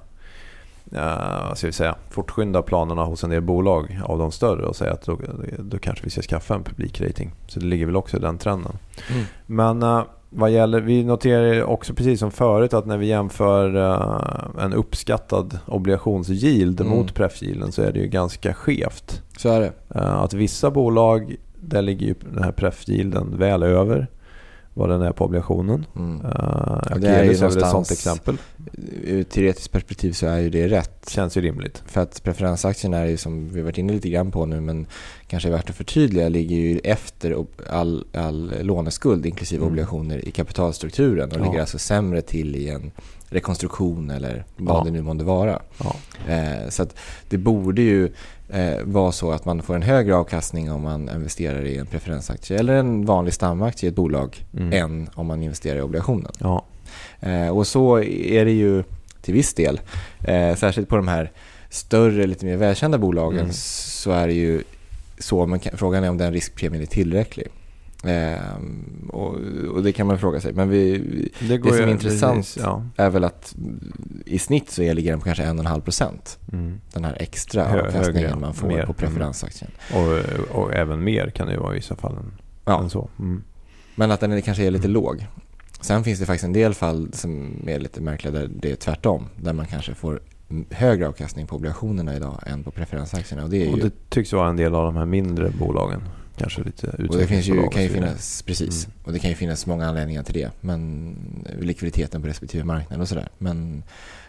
uh, 0.93 1.53
ska 1.53 1.67
vi 1.67 1.73
säga, 1.73 1.95
fortskynda 2.09 2.61
planerna 2.61 3.03
hos 3.03 3.23
en 3.23 3.29
del 3.29 3.41
bolag 3.41 3.99
av 4.03 4.17
de 4.17 4.31
större 4.31 4.65
och 4.65 4.75
säga 4.75 4.93
att 4.93 5.05
då, 5.05 5.17
då 5.59 5.79
kanske 5.79 6.03
vi 6.03 6.09
ska 6.09 6.21
skaffa 6.21 6.55
en 6.55 6.63
publikrating. 6.63 7.31
Så 7.47 7.59
det 7.59 7.65
ligger 7.65 7.85
väl 7.85 7.95
också 7.95 8.17
i 8.17 8.19
den 8.19 8.37
trenden. 8.37 8.77
Mm. 9.09 9.23
Men 9.45 9.83
eh, 9.83 10.03
vad 10.33 10.51
gäller, 10.51 10.81
vi 10.81 11.03
noterar 11.03 11.63
också 11.63 11.93
precis 11.93 12.19
som 12.19 12.31
förut 12.31 12.73
att 12.73 12.85
när 12.85 12.97
vi 12.97 13.05
jämför 13.05 13.75
eh, 13.75 14.63
en 14.63 14.73
uppskattad 14.73 15.59
obligationsyield 15.65 16.81
Mm. 16.81 16.93
mot 16.93 17.15
prefyielden 17.15 17.71
så 17.71 17.81
är 17.81 17.91
det 17.91 17.99
ju 17.99 18.07
ganska 18.07 18.53
skevt. 18.53 19.21
Så 19.37 19.49
är 19.49 19.59
det. 19.59 19.71
Eh, 19.95 20.21
att 20.21 20.33
vissa 20.33 20.71
bolag, 20.71 21.35
där 21.55 21.81
ligger 21.81 22.07
ju 22.07 22.15
den 22.33 22.43
här 22.43 22.51
prefyielden 22.51 23.37
väl 23.37 23.63
över 23.63 24.07
vad 24.73 24.89
den 24.89 25.01
är 25.01 25.11
på 25.11 25.25
obligationen. 25.25 25.85
Mm. 25.95 26.21
Uh, 26.21 26.31
Akelius 26.77 27.41
är 27.41 27.49
väl 27.49 27.57
ett 27.57 27.69
sånt 27.69 27.91
exempel. 27.91 28.37
Ur 29.03 29.21
ett 29.21 29.29
teoretiskt 29.29 29.71
perspektiv 29.71 30.11
så 30.13 30.27
är 30.27 30.39
ju 30.39 30.49
det 30.49 30.67
rätt. 30.67 31.09
Känns 31.09 31.37
ju 31.37 31.41
rimligt. 31.41 31.83
För 31.85 32.01
att 32.01 32.23
preferensaktien 32.23 32.93
är 32.93 33.05
ju 33.05 33.17
som 33.17 33.49
vi 33.49 33.59
har 33.59 33.65
varit 33.65 33.77
inne 33.77 33.93
lite 33.93 34.09
grann 34.09 34.31
på 34.31 34.45
nu 34.45 34.61
men 34.61 34.87
kanske 35.27 35.49
är 35.49 35.53
värt 35.53 35.69
att 35.69 35.75
förtydliga 35.75 36.29
ligger 36.29 36.55
ju 36.55 36.79
efter 36.83 37.45
all, 37.69 38.05
all 38.13 38.53
låneskuld 38.61 39.25
inklusive 39.25 39.57
Mm. 39.61 39.69
obligationer 39.71 40.27
i 40.27 40.31
kapitalstrukturen 40.31 41.31
och 41.31 41.37
Ja. 41.39 41.43
ligger 41.43 41.59
alltså 41.59 41.77
sämre 41.79 42.21
till 42.21 42.55
i 42.55 42.69
en 42.69 42.91
rekonstruktion 43.29 44.09
eller 44.09 44.45
vad 44.57 44.75
Ja. 44.77 44.83
det 44.83 44.91
nu 44.91 45.01
månde 45.01 45.23
vara. 45.23 45.61
Ja. 45.83 45.95
Eh, 46.33 46.69
så 46.69 46.85
det 47.29 47.37
borde 47.37 47.81
ju 47.81 48.11
eh, 48.49 48.77
vara 48.83 49.11
så 49.11 49.31
att 49.31 49.45
man 49.45 49.61
får 49.61 49.75
en 49.75 49.81
högre 49.81 50.15
avkastning 50.15 50.71
om 50.71 50.81
man 50.81 51.09
investerar 51.09 51.65
i 51.65 51.77
en 51.77 51.85
preferensaktie 51.85 52.59
eller 52.59 52.73
en 52.75 53.05
vanlig 53.05 53.33
stamaktie 53.33 53.87
i 53.87 53.89
ett 53.89 53.95
bolag 53.95 54.45
Mm. 54.57 54.73
än 54.73 55.09
om 55.15 55.27
man 55.27 55.43
investerar 55.43 55.77
i 55.79 55.81
obligationen. 55.81 56.31
Ja. 56.39 56.65
Eh, 57.19 57.49
och 57.57 57.67
så 57.67 57.99
är 58.03 58.45
det 58.45 58.51
ju 58.51 58.83
till 59.21 59.33
viss 59.33 59.53
del. 59.53 59.81
Eh, 60.23 60.55
särskilt 60.55 60.89
på 60.89 60.95
de 60.95 61.07
här 61.07 61.31
större, 61.69 62.27
lite 62.27 62.45
mer 62.45 62.57
välkända 62.57 62.97
bolagen 62.97 63.39
Mm. 63.39 63.53
så 63.53 64.11
är 64.11 64.27
det 64.27 64.33
ju 64.33 64.63
så. 65.19 65.45
Men 65.45 65.59
frågan 65.73 66.03
är 66.03 66.09
om 66.09 66.17
den 66.17 66.33
riskpremien 66.33 66.81
är 66.83 66.87
tillräcklig. 66.87 67.47
Eh, 68.03 68.41
och, 69.09 69.35
och 69.75 69.83
det 69.83 69.91
kan 69.91 70.07
man 70.07 70.19
fråga 70.19 70.41
sig. 70.41 70.53
Men 70.53 70.69
vi, 70.69 70.97
Det, 71.39 71.57
går 71.57 71.69
som 71.71 71.79
är 71.83 71.87
intressant 71.91 72.35
precis, 72.37 72.63
ja. 72.63 72.83
är 72.97 73.09
väl 73.09 73.23
att 73.23 73.55
i 74.25 74.39
snitt 74.39 74.69
så 74.71 74.81
ligger 74.93 75.11
den 75.11 75.19
på 75.19 75.25
kanske 75.25 75.43
1,5 75.43 75.81
procent. 75.81 76.39
Mm. 76.53 76.79
Den 76.93 77.05
här 77.05 77.17
extra 77.19 77.63
Hö- 77.67 77.79
avkastningen 77.81 78.23
högre, 78.29 78.39
man 78.39 78.53
får 78.53 78.67
mer. 78.67 78.85
på 78.85 78.93
preferensaktien. 78.93 79.71
Och, 79.93 80.55
och 80.61 80.73
även 80.73 81.03
mer 81.03 81.29
kan 81.29 81.47
det 81.47 81.53
ju 81.53 81.59
vara 81.59 81.71
i 81.71 81.75
vissa 81.75 81.95
fall 81.95 82.17
än, 82.17 82.31
Ja. 82.65 82.79
än 82.83 82.89
så. 82.89 83.09
Mm. 83.19 83.43
Men 83.95 84.11
att 84.11 84.19
den 84.19 84.41
kanske 84.41 84.63
är 84.63 84.71
lite 84.71 84.87
låg. 84.87 85.27
Sen 85.81 86.03
finns 86.03 86.19
det 86.19 86.25
faktiskt 86.25 86.43
en 86.43 86.53
del 86.53 86.73
fall 86.73 87.09
som 87.13 87.63
är 87.67 87.79
lite 87.79 88.01
märkliga 88.01 88.33
där 88.33 88.49
det 88.55 88.71
är 88.71 88.75
tvärtom. 88.75 89.27
Där 89.35 89.53
man 89.53 89.65
kanske 89.67 89.93
får 89.93 90.21
högre 90.69 91.07
avkastning 91.07 91.47
på 91.47 91.55
obligationerna 91.55 92.15
idag 92.15 92.39
än 92.45 92.63
på 92.63 92.71
preferensaktierna. 92.71 93.43
Och 93.43 93.49
det, 93.49 93.65
är 93.67 93.71
Och 93.71 93.77
ju, 93.77 93.83
det 93.83 93.91
tycks 94.09 94.33
vara 94.33 94.49
en 94.49 94.57
del 94.57 94.75
av 94.75 94.85
de 94.85 94.95
här 94.95 95.05
mindre 95.05 95.49
bolagen. 95.49 96.01
Kanske 96.37 96.63
lite 96.63 96.87
och 97.09 97.17
det 97.17 97.27
finns 97.27 97.47
ju, 97.47 97.67
kan 97.67 97.83
ju 97.83 97.89
finnas, 97.89 98.41
precis. 98.41 98.85
Mm. 98.85 98.97
Och 99.03 99.13
det 99.13 99.19
kan 99.19 99.29
ju 99.29 99.35
finnas 99.35 99.65
många 99.65 99.87
anledningar 99.87 100.23
till 100.23 100.33
det. 100.33 100.51
Men 100.61 101.15
likviditeten 101.59 102.21
på 102.21 102.27
respektive 102.27 102.63
marknad 102.63 103.01
och 103.01 103.07
sådär. 103.07 103.27
Men 103.37 103.83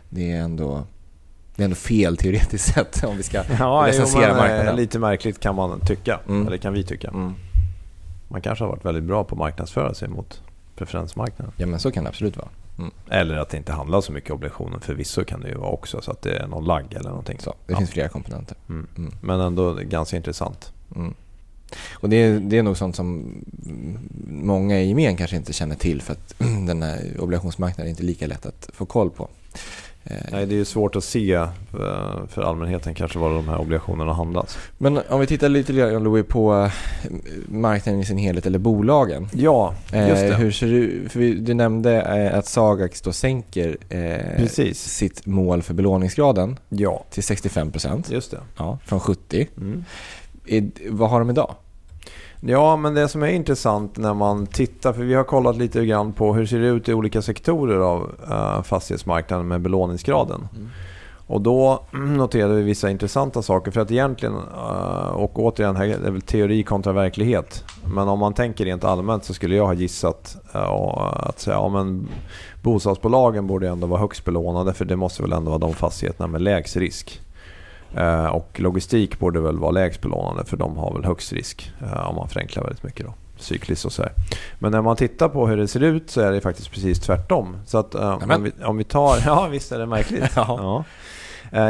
det 0.08 0.32
är 0.32 0.40
ändå 0.40 0.86
det 1.56 1.62
är 1.62 1.64
ändå 1.64 1.76
fel 1.76 2.16
teoretiskt 2.16 2.64
sett 2.74 3.04
om 3.04 3.16
vi 3.16 3.22
ska 3.22 3.38
Ja, 3.58 3.86
jo, 3.86 3.88
recensera 3.88 4.20
men, 4.20 4.30
eh, 4.30 4.36
marknaden. 4.36 4.76
lite 4.76 4.98
märkligt 4.98 5.40
kan 5.40 5.54
man 5.54 5.80
tycka. 5.80 6.20
Mm. 6.28 6.46
Eller 6.46 6.56
kan 6.56 6.72
vi 6.72 6.84
tycka. 6.84 7.08
Mm. 7.08 7.34
Man 8.28 8.40
kanske 8.40 8.64
har 8.64 8.70
varit 8.70 8.84
väldigt 8.84 9.04
bra 9.04 9.24
på 9.24 9.34
att 9.34 9.38
marknadsföra 9.38 9.94
sig 9.94 10.08
mot 10.08 10.42
preferensmarknaden. 10.84 11.52
Ja 11.56 11.66
men 11.66 11.80
så 11.80 11.90
kan 11.92 12.04
det 12.04 12.10
absolut 12.10 12.36
vara. 12.36 12.48
Eller 13.10 13.36
att 13.36 13.48
det 13.48 13.56
inte 13.56 13.72
handlar 13.72 14.00
så 14.00 14.12
mycket 14.12 14.30
obligationer. 14.30 14.78
Förvisso 14.78 15.24
kan 15.24 15.40
det 15.40 15.48
ju 15.48 15.54
vara 15.54 15.70
också 15.70 16.00
så 16.02 16.10
att 16.10 16.22
det 16.22 16.36
är 16.36 16.46
någon 16.46 16.64
lagg 16.64 16.92
eller 16.94 17.08
någonting. 17.08 17.38
Så, 17.40 17.50
det 17.66 17.72
Ja. 17.72 17.78
finns 17.78 17.90
flera 17.90 18.08
komponenter. 18.08 18.56
Mm. 18.68 18.86
Mm. 18.96 19.12
Men 19.20 19.40
ändå 19.40 19.74
ganska 19.74 20.16
intressant. 20.16 20.72
Mm. 20.96 21.14
Och 21.92 22.08
det 22.08 22.16
är, 22.16 22.40
det 22.40 22.58
är 22.58 22.62
nog 22.62 22.76
sånt 22.76 22.96
som 22.96 23.18
mm, 23.66 23.98
många 24.46 24.80
i 24.80 24.88
gemen 24.88 25.16
kanske 25.16 25.36
inte 25.36 25.52
känner 25.52 25.74
till 25.76 26.02
för 26.02 26.12
att 26.12 26.34
den 26.66 26.82
här 26.82 27.16
obligationsmarknaden 27.20 27.86
är 27.86 27.90
inte 27.90 28.02
lika 28.02 28.26
lätt 28.26 28.46
att 28.46 28.70
få 28.74 28.86
koll 28.86 29.10
på. 29.10 29.28
Eh, 30.04 30.16
Nej, 30.32 30.46
det 30.46 30.54
är 30.54 30.56
ju 30.56 30.64
svårt 30.64 30.96
att 30.96 31.04
se 31.04 31.32
eh, 31.32 31.48
för 32.28 32.42
allmänheten 32.42 32.94
kanske 32.94 33.18
var 33.18 33.30
de 33.34 33.48
här 33.48 33.60
obligationerna 33.60 34.12
handlas. 34.12 34.58
Men 34.78 35.00
om 35.08 35.20
vi 35.20 35.26
tittar 35.26 35.48
lite 35.48 35.72
grann 35.72 36.02
Louis, 36.04 36.26
på 36.26 36.54
eh, 36.54 36.72
marknaden 37.48 38.00
i 38.00 38.04
sin 38.04 38.18
helhet 38.18 38.46
eller 38.46 38.58
bolagen. 38.58 39.28
Ja, 39.32 39.74
just 39.92 40.22
det. 40.22 40.34
hur 40.34 40.50
ser 40.52 40.66
ut? 40.72 41.12
För 41.12 41.20
du 41.40 41.54
nämnde 41.54 42.30
att 42.38 42.46
Sagax 42.46 43.00
då 43.00 43.12
sänker 43.12 43.76
Precis. 44.36 44.80
sitt 44.80 45.26
mål 45.26 45.62
för 45.62 45.74
belåningsgraden 45.74 46.58
Ja, 46.68 47.04
till 47.10 47.22
65% 47.22 48.12
just 48.12 48.30
det. 48.30 48.40
ja, 48.56 48.78
från 48.86 49.00
70%. 49.00 49.46
Mm. 49.56 49.84
Vad 50.90 51.10
har 51.10 51.18
de 51.18 51.30
idag? 51.30 51.54
Ja, 52.46 52.76
men 52.76 52.94
det 52.94 53.08
som 53.08 53.22
är 53.22 53.26
intressant 53.26 53.96
när 53.96 54.14
man 54.14 54.46
tittar, 54.46 54.92
för 54.92 55.02
vi 55.02 55.14
har 55.14 55.24
kollat 55.24 55.56
lite 55.56 55.86
grann 55.86 56.12
på 56.12 56.34
hur 56.34 56.40
det 56.40 56.48
ser 56.48 56.58
ut 56.58 56.88
i 56.88 56.94
olika 56.94 57.22
sektorer 57.22 57.78
av 57.78 58.10
uh, 58.30 58.62
fastighetsmarknaden 58.62 59.48
med 59.48 59.60
belåningsgraden. 59.60 60.48
Och 61.26 61.40
då 61.40 61.82
noterade 61.92 62.54
vi 62.54 62.62
vissa 62.62 62.90
intressanta 62.90 63.42
saker. 63.42 63.70
För 63.70 63.80
att 63.80 63.90
egentligen, 63.90 64.34
eh, 64.34 65.08
och 65.08 65.38
återigen, 65.38 65.76
här 65.76 65.86
är 65.86 66.10
väl 66.10 66.22
teori 66.22 66.62
kontra 66.62 66.92
verklighet. 66.92 67.64
Men 67.94 68.08
om 68.08 68.18
man 68.18 68.34
tänker 68.34 68.64
rent 68.64 68.84
allmänt 68.84 69.24
så 69.24 69.34
skulle 69.34 69.56
jag 69.56 69.66
ha 69.66 69.74
gissat 69.74 70.36
eh, 70.54 70.70
att 71.28 71.40
säga, 71.40 71.56
ja, 71.56 71.68
men 71.68 72.08
bostadsbolagen 72.62 73.46
borde 73.46 73.68
ändå 73.68 73.86
vara 73.86 74.00
högst 74.00 74.24
belånade 74.24 74.74
för 74.74 74.84
det 74.84 74.96
måste 74.96 75.22
väl 75.22 75.32
ändå 75.32 75.50
vara 75.50 75.58
de 75.58 75.72
fastigheterna 75.72 76.26
med 76.26 76.42
lägst 76.42 76.76
risk. 76.76 77.21
Eh, 77.96 78.26
Och 78.26 78.60
logistik 78.60 79.18
borde 79.18 79.40
väl 79.40 79.58
vara 79.58 79.70
lägst 79.70 80.00
belånade 80.00 80.44
för 80.44 80.56
de 80.56 80.76
har 80.76 80.94
väl 80.94 81.04
högst 81.04 81.32
risk 81.32 81.72
eh, 81.82 82.08
om 82.08 82.16
man 82.16 82.28
förenklar 82.28 82.62
väldigt 82.64 82.82
mycket 82.82 83.06
då. 83.06 83.14
Cykliskt 83.36 83.84
och 83.84 83.92
så 83.92 84.02
här. 84.02 84.12
Men 84.58 84.72
när 84.72 84.82
man 84.82 84.96
tittar 84.96 85.28
på 85.28 85.46
hur 85.46 85.56
det 85.56 85.68
ser 85.68 85.80
ut 85.80 86.10
så 86.10 86.20
är 86.20 86.32
det 86.32 86.40
faktiskt 86.40 86.70
precis 86.70 87.00
tvärtom. 87.00 87.56
Så 87.66 87.78
att 87.78 87.94
eh, 87.94 88.34
om 88.34 88.42
vi, 88.42 88.64
om 88.64 88.76
vi 88.76 88.84
tar... 88.84 89.16
Ja 89.26 89.46
visst 89.50 89.72
är 89.72 89.78
det 89.78 89.86
märkligt. 89.86 90.24
Ja. 90.36 90.58
Ja. 90.58 90.84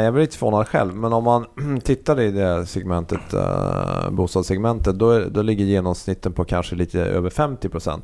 Jag 0.01 0.13
blir 0.13 0.21
lite 0.21 0.37
förvånad 0.37 0.67
själv, 0.67 0.95
men 0.95 1.13
om 1.13 1.23
man 1.23 1.45
tittar 1.83 2.19
i 2.19 2.31
det 2.31 2.65
segmentet, 2.65 3.21
bostadssegmentet, 4.11 4.99
då, 4.99 5.11
är, 5.11 5.25
då 5.29 5.41
ligger 5.41 5.65
genomsnitten 5.65 6.33
på 6.33 6.45
kanske 6.45 6.75
lite 6.75 7.01
över 7.01 7.29
50%. 7.29 7.99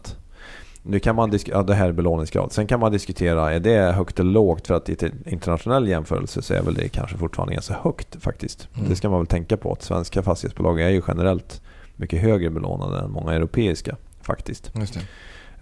Nu 0.83 0.99
kan 0.99 1.15
man 1.15 1.29
diskutera, 1.29 1.57
ja, 1.57 1.63
det 1.63 1.73
här 1.73 1.87
är 1.89 1.91
belåningsgrad. 1.91 2.51
Sen 2.51 2.67
kan 2.67 2.79
man 2.79 2.91
diskutera, 2.91 3.53
är 3.53 3.59
det 3.59 3.91
högt 3.91 4.19
eller 4.19 4.31
lågt? 4.31 4.67
För 4.67 4.73
att 4.73 4.89
i 4.89 5.11
internationell 5.25 5.87
jämförelse 5.87 6.41
så 6.41 6.53
är 6.53 6.61
väl 6.61 6.73
det 6.73 6.89
kanske 6.89 7.17
fortfarande 7.17 7.53
ganska 7.53 7.73
högt 7.73 8.23
faktiskt. 8.23 8.67
Mm. 8.75 8.89
Det 8.89 8.95
ska 8.95 9.09
man 9.09 9.19
väl 9.19 9.27
tänka 9.27 9.57
på 9.57 9.71
att 9.71 9.81
svenska 9.81 10.23
fastighetsbolag 10.23 10.81
är 10.81 10.89
ju 10.89 11.01
generellt 11.07 11.61
mycket 11.95 12.21
högre 12.21 12.49
belånade 12.49 12.99
än 12.99 13.11
många 13.11 13.33
europeiska 13.33 13.95
faktiskt. 14.21 14.73
Det. 14.73 15.05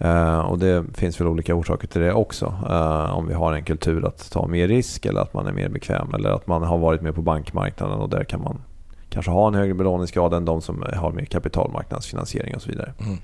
Uh, 0.04 0.38
och 0.38 0.58
det 0.58 0.84
finns 0.94 1.20
väl 1.20 1.28
olika 1.28 1.54
orsaker 1.54 1.86
till 1.88 2.00
det 2.00 2.12
också. 2.12 2.46
Uh, 2.46 3.16
om 3.16 3.28
vi 3.28 3.34
har 3.34 3.52
en 3.52 3.64
kultur 3.64 4.06
att 4.06 4.30
ta 4.30 4.46
mer 4.46 4.68
risk 4.68 5.06
eller 5.06 5.20
att 5.20 5.34
man 5.34 5.46
är 5.46 5.52
mer 5.52 5.68
bekväm 5.68 6.14
eller 6.14 6.30
att 6.30 6.46
man 6.46 6.62
har 6.62 6.78
varit 6.78 7.02
med 7.02 7.14
på 7.14 7.22
bankmarknaden 7.22 7.98
och 7.98 8.08
där 8.08 8.24
kan 8.24 8.40
man 8.40 8.62
kanske 9.08 9.30
ha 9.30 9.48
en 9.48 9.54
högre 9.54 9.74
belåningsgrad 9.74 10.34
än 10.34 10.44
de 10.44 10.60
som 10.60 10.84
har 10.96 11.12
mer 11.12 11.24
kapitalmarknadsfinansiering 11.24 12.54
och 12.54 12.62
så 12.62 12.70
vidare. 12.70 12.92
Mm. 13.00 13.18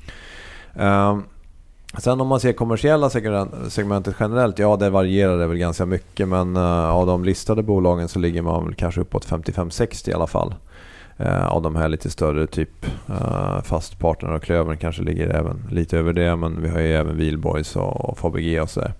Uh, 0.80 1.24
sen 1.98 2.20
om 2.20 2.28
man 2.28 2.40
ser 2.40 2.52
kommersiella 2.52 3.10
segmentet 3.68 4.16
generellt, 4.20 4.58
ja 4.58 4.76
det 4.76 4.90
varierar 4.90 5.38
det 5.38 5.46
väl 5.46 5.58
ganska 5.58 5.86
mycket 5.86 6.28
men 6.28 6.56
eh, 6.56 6.90
av 6.90 7.06
de 7.06 7.24
listade 7.24 7.62
bolagen 7.62 8.08
så 8.08 8.18
ligger 8.18 8.42
man 8.42 8.64
väl 8.64 8.74
kanske 8.74 9.00
uppåt 9.00 9.26
55-60 9.26 10.10
i 10.10 10.12
alla 10.12 10.26
fall 10.26 10.54
eh, 11.16 11.46
av 11.46 11.62
de 11.62 11.76
här 11.76 11.88
lite 11.88 12.10
större, 12.10 12.46
typ 12.46 12.86
eh, 13.08 13.62
Fastpartner 13.62 14.32
och 14.32 14.42
Klövern 14.42 14.76
kanske 14.76 15.02
ligger 15.02 15.28
även 15.28 15.68
lite 15.70 15.98
över 15.98 16.12
det. 16.12 16.36
Men 16.36 16.62
vi 16.62 16.68
har 16.68 16.80
ju 16.80 16.94
även 16.94 17.16
Wihlborgs 17.16 17.76
och, 17.76 18.18
Fabege 18.18 18.60
och 18.60 18.70
sådär. 18.70 18.92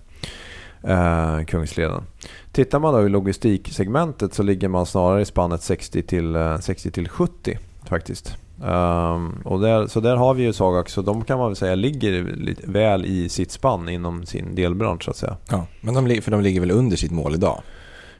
Eh, 0.83 1.45
Kungsleden. 1.45 2.03
Tittar 2.51 2.79
man 2.79 2.93
då 2.93 3.05
i 3.05 3.09
logistiksegmentet 3.09 4.33
så 4.33 4.43
ligger 4.43 4.67
man 4.67 4.85
snarare 4.85 5.21
i 5.21 5.25
spannet 5.25 5.61
60 5.61 6.01
till, 6.01 6.57
60 6.61 6.91
till 6.91 7.09
70 7.09 7.57
faktiskt. 7.89 8.37
Um, 8.61 9.41
och 9.45 9.59
där, 9.59 9.87
så 9.87 9.99
där 9.99 10.15
har 10.15 10.33
vi 10.33 10.43
ju 10.43 10.53
Sagax, 10.53 10.93
så 10.93 11.01
de 11.01 11.23
kan 11.23 11.37
man 11.37 11.47
väl 11.47 11.55
säga 11.55 11.75
ligger 11.75 12.23
lite 12.23 12.71
väl 12.71 13.05
i 13.05 13.29
sitt 13.29 13.51
spann 13.51 13.89
inom 13.89 14.25
sin 14.25 14.55
delbransch 14.55 15.03
så 15.03 15.11
att 15.11 15.17
säga. 15.17 15.37
Ja, 15.49 15.67
men 15.81 15.93
de, 15.93 16.21
för 16.21 16.31
de 16.31 16.41
ligger 16.41 16.59
väl 16.59 16.71
under 16.71 16.97
sitt 16.97 17.11
mål 17.11 17.33
idag? 17.33 17.61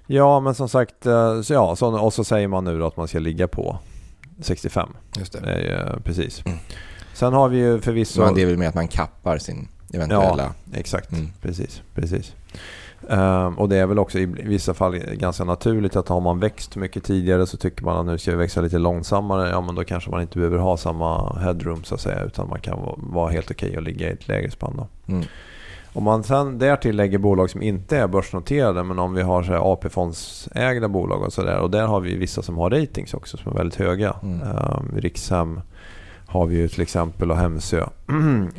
Ja, 0.08 0.39
men 0.39 0.56
som 0.56 0.69
sagt, 0.69 1.06
eh, 1.06 1.41
så 1.41 1.54
ja, 1.54 1.76
så, 1.76 2.00
och 2.00 2.13
så 2.13 2.24
säger 2.24 2.48
man 2.48 2.63
nu 2.63 2.84
att 2.84 2.98
man 2.98 3.08
ska 3.08 3.19
ligga 3.19 3.48
på 3.48 3.80
65. 4.41 4.89
Just 5.17 5.34
det. 5.34 5.52
Eh, 5.52 6.00
precis. 6.04 6.45
Mm. 6.45 6.58
Sen 7.13 7.34
har 7.34 7.50
vi 7.50 7.58
ju 7.58 7.82
förvisso... 7.82 8.21
Men 8.21 8.34
det 8.34 8.41
är 8.41 8.45
väl 8.45 8.58
med 8.58 8.69
att 8.69 8.76
man 8.76 8.88
kappar 8.88 9.38
sin 9.38 9.67
eventuella... 9.93 10.43
Ja, 10.43 10.80
exakt. 10.80 11.12
Mm. 11.12 11.32
Precis. 11.41 11.82
precis. 11.93 12.34
Um, 13.10 13.58
och 13.60 13.70
det 13.70 13.78
är 13.78 13.86
väl 13.86 14.00
också 14.00 14.20
i 14.20 14.26
vissa 14.26 14.74
fall 14.74 14.98
ganska 14.98 15.44
naturligt 15.44 15.96
att 15.96 16.08
har 16.08 16.22
man 16.22 16.39
växt 16.39 16.76
mycket 16.76 17.04
tidigare 17.04 17.46
så 17.46 17.58
tycker 17.58 17.84
man 17.84 17.98
att 17.98 18.06
nu 18.06 18.18
ska 18.18 18.32
vi 18.32 18.38
växa 18.38 18.62
lite 18.62 18.78
långsammare. 18.78 19.50
Ja 19.50 19.62
men 19.62 19.76
då 19.76 19.84
kanske 19.84 20.12
man 20.12 20.22
inte 20.22 20.38
behöver 20.38 20.58
ha 20.58 20.78
samma 20.78 21.39
headroom 21.39 21.84
så 21.84 21.96
att 21.96 22.02
säga 22.02 22.24
utan 22.24 22.50
man 22.50 22.60
kan 22.60 22.80
vara 22.98 23.32
helt 23.32 23.52
okej 23.52 23.70
okay 23.70 23.78
och 23.78 23.84
ligga 23.84 24.10
i 24.10 24.12
ett 24.12 24.28
lägre 24.28 24.52
spann. 24.52 24.86
Mm. 25.08 25.24
Om 25.94 26.04
man 26.04 26.24
sen 26.24 26.60
därtill 26.60 26.96
lägger 26.96 27.18
bolag 27.18 27.50
som 27.50 27.62
inte 27.62 27.98
är 27.98 28.08
börsnoterade 28.08 28.84
men 28.84 29.00
om 29.00 29.13
vi 29.13 29.22
har 29.22 29.74
AP-fondsägda 29.74 30.88
bolag 30.88 31.22
och 31.22 31.34
sådär 31.34 31.60
och 31.60 31.72
där 31.72 31.88
har 31.88 32.00
vi 32.00 32.15
vissa 32.15 32.41
som 32.41 32.58
har 32.58 32.70
ratings 32.70 33.13
också 33.13 33.38
som 33.38 33.52
är 33.52 33.58
väldigt 33.58 33.80
höga. 33.80 34.15
Mm. 34.24 34.41
Um, 34.41 34.98
Rikshem 34.98 35.60
har 36.26 36.46
vi 36.46 36.56
ju 36.56 36.68
till 36.68 36.82
exempel 36.82 37.32
och 37.32 37.38
Hemsö. 37.38 37.86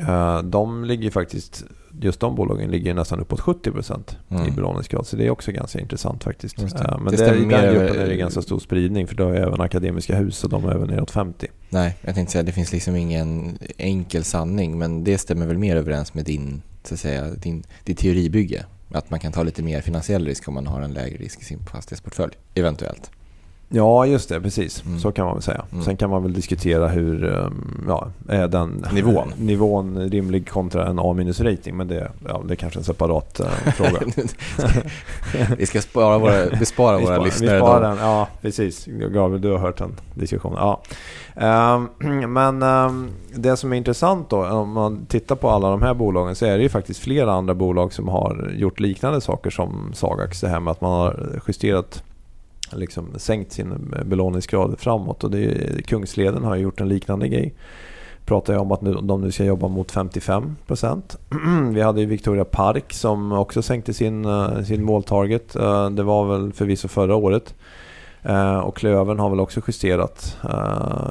uh, 0.08 0.38
de 0.42 0.84
ligger 0.84 1.10
faktiskt, 1.10 1.64
just 2.00 2.20
de 2.20 2.34
bolagen 2.34 2.70
ligger 2.70 2.94
nästan 2.94 3.20
uppåt 3.20 3.40
70% 3.40 4.16
mm. 4.28 4.48
i 4.48 4.50
belåningsgrad 4.50 5.06
så 5.06 5.16
det 5.16 5.26
är 5.26 5.30
också 5.30 5.52
ganska 5.52 5.80
intressant 5.80 6.24
faktiskt. 6.24 6.62
Uh, 6.62 6.98
men 6.98 7.04
det 7.04 7.16
där, 7.16 7.34
i 7.34 7.38
den 7.38 7.74
gruppen 7.74 8.00
är 8.00 8.06
det 8.08 8.16
ganska 8.16 8.42
stor 8.42 8.58
spridning 8.58 9.06
för 9.06 9.14
då 9.14 9.24
har 9.24 9.34
även 9.34 9.60
Akademiska 9.60 10.16
Hus 10.16 10.44
och 10.44 10.50
de 10.50 10.64
är 10.64 10.74
även 10.74 10.88
neråt 10.88 11.10
50. 11.10 11.46
Nej, 11.68 11.96
jag 12.00 12.14
tänkte 12.14 12.32
säga 12.32 12.42
det 12.42 12.52
finns 12.52 12.72
liksom 12.72 12.96
ingen 12.96 13.58
enkel 13.76 14.24
sanning 14.24 14.78
men 14.78 15.04
det 15.04 15.18
stämmer 15.18 15.46
väl 15.46 15.58
mer 15.58 15.76
överens 15.76 16.14
med 16.14 16.24
din 16.24 16.62
så 16.84 16.94
att 16.94 17.00
säga, 17.00 17.30
din, 17.30 17.64
ditt 17.84 17.98
teoribygge. 17.98 18.64
Att 18.92 19.10
man 19.10 19.20
kan 19.20 19.32
ta 19.32 19.42
lite 19.42 19.62
mer 19.62 19.80
finansiell 19.80 20.26
risk 20.26 20.48
om 20.48 20.54
man 20.54 20.66
har 20.66 20.80
en 20.80 20.92
lägre 20.92 21.16
risk 21.18 21.40
i 21.40 21.44
sin 21.44 21.58
fastighetsportfölj, 21.58 22.32
eventuellt. 22.54 23.10
Ja, 23.68 24.06
just 24.06 24.28
det. 24.28 24.40
Precis. 24.40 24.84
Mm. 24.84 24.98
Så 24.98 25.12
kan 25.12 25.24
man 25.24 25.34
väl 25.34 25.42
säga. 25.42 25.64
Mm. 25.72 25.84
Sen 25.84 25.96
kan 25.96 26.10
man 26.10 26.22
väl 26.22 26.32
diskutera 26.32 26.88
hur 26.88 27.24
um, 27.24 27.84
ja, 27.88 28.08
är 28.28 28.48
den 28.48 28.84
nivån. 28.92 29.32
nivån 29.38 30.10
rimlig 30.10 30.48
kontra 30.48 30.86
en 30.86 30.98
A-rating. 30.98 31.76
Men 31.76 31.88
det, 31.88 32.10
ja, 32.28 32.42
det 32.44 32.54
är 32.54 32.56
kanske 32.56 32.78
en 32.78 32.84
separat 32.84 33.40
uh, 33.40 33.72
fråga. 33.72 34.00
vi 35.58 35.66
ska 35.66 35.80
spara 35.80 36.18
våra, 36.18 36.46
bespara 36.58 36.98
våra 36.98 37.18
lyssnare. 37.18 37.54
Vi 37.54 37.60
sparar 37.60 37.88
den, 37.88 37.98
ja 37.98 38.28
precis. 38.42 38.86
Gabriel, 38.86 39.40
du 39.40 39.50
har 39.50 39.58
hört 39.58 39.78
den 39.78 39.92
diskussionen. 40.14 40.58
Ja. 40.58 40.80
Um, 41.74 41.88
men 42.32 42.62
um, 42.62 43.10
det 43.34 43.56
som 43.56 43.72
är 43.72 43.76
intressant 43.76 44.30
då, 44.30 44.46
om 44.46 44.72
man 44.72 45.06
tittar 45.06 45.36
på 45.36 45.50
alla 45.50 45.70
de 45.70 45.82
här 45.82 45.94
bolagen 45.94 46.34
så 46.34 46.46
är 46.46 46.56
det 46.56 46.62
ju 46.62 46.68
faktiskt 46.68 47.00
flera 47.00 47.32
andra 47.32 47.54
bolag 47.54 47.92
som 47.92 48.08
har 48.08 48.52
gjort 48.56 48.80
liknande 48.80 49.20
saker 49.20 49.50
som 49.50 49.90
Sagax. 49.94 50.40
Det 50.40 50.48
här 50.48 50.60
med 50.60 50.70
att 50.70 50.80
man 50.80 50.92
har 50.92 51.40
justerat 51.48 52.02
liksom 52.72 53.08
sänkt 53.16 53.52
sin 53.52 53.72
eh, 53.72 54.04
belåningsgrad 54.04 54.78
framåt. 54.78 55.24
Och 55.24 55.30
det 55.30 55.44
är, 55.44 55.82
Kungsleden 55.82 56.44
har 56.44 56.56
gjort 56.56 56.80
en 56.80 56.88
liknande 56.88 57.28
grej. 57.28 57.54
Pratar 58.24 58.52
jag 58.52 58.62
om 58.62 58.72
att 58.72 58.80
nu, 58.80 58.94
de 59.02 59.20
nu 59.20 59.32
ska 59.32 59.44
jobba 59.44 59.68
mot 59.68 59.92
55% 59.92 61.02
Vi 61.72 61.80
hade 61.80 62.00
ju 62.00 62.06
Victoria 62.06 62.44
Park 62.44 62.92
som 62.92 63.32
också 63.32 63.62
sänkte 63.62 63.94
sin, 63.94 64.24
eh, 64.24 64.62
sin 64.62 64.84
måltarget. 64.84 65.56
Eh, 65.56 65.90
det 65.90 66.02
var 66.02 66.24
väl 66.24 66.52
förvisso 66.52 66.88
förra 66.88 67.16
året. 67.16 67.54
Och 68.62 68.76
Klövern 68.76 69.18
har 69.18 69.30
väl 69.30 69.40
också 69.40 69.60
justerat 69.66 70.36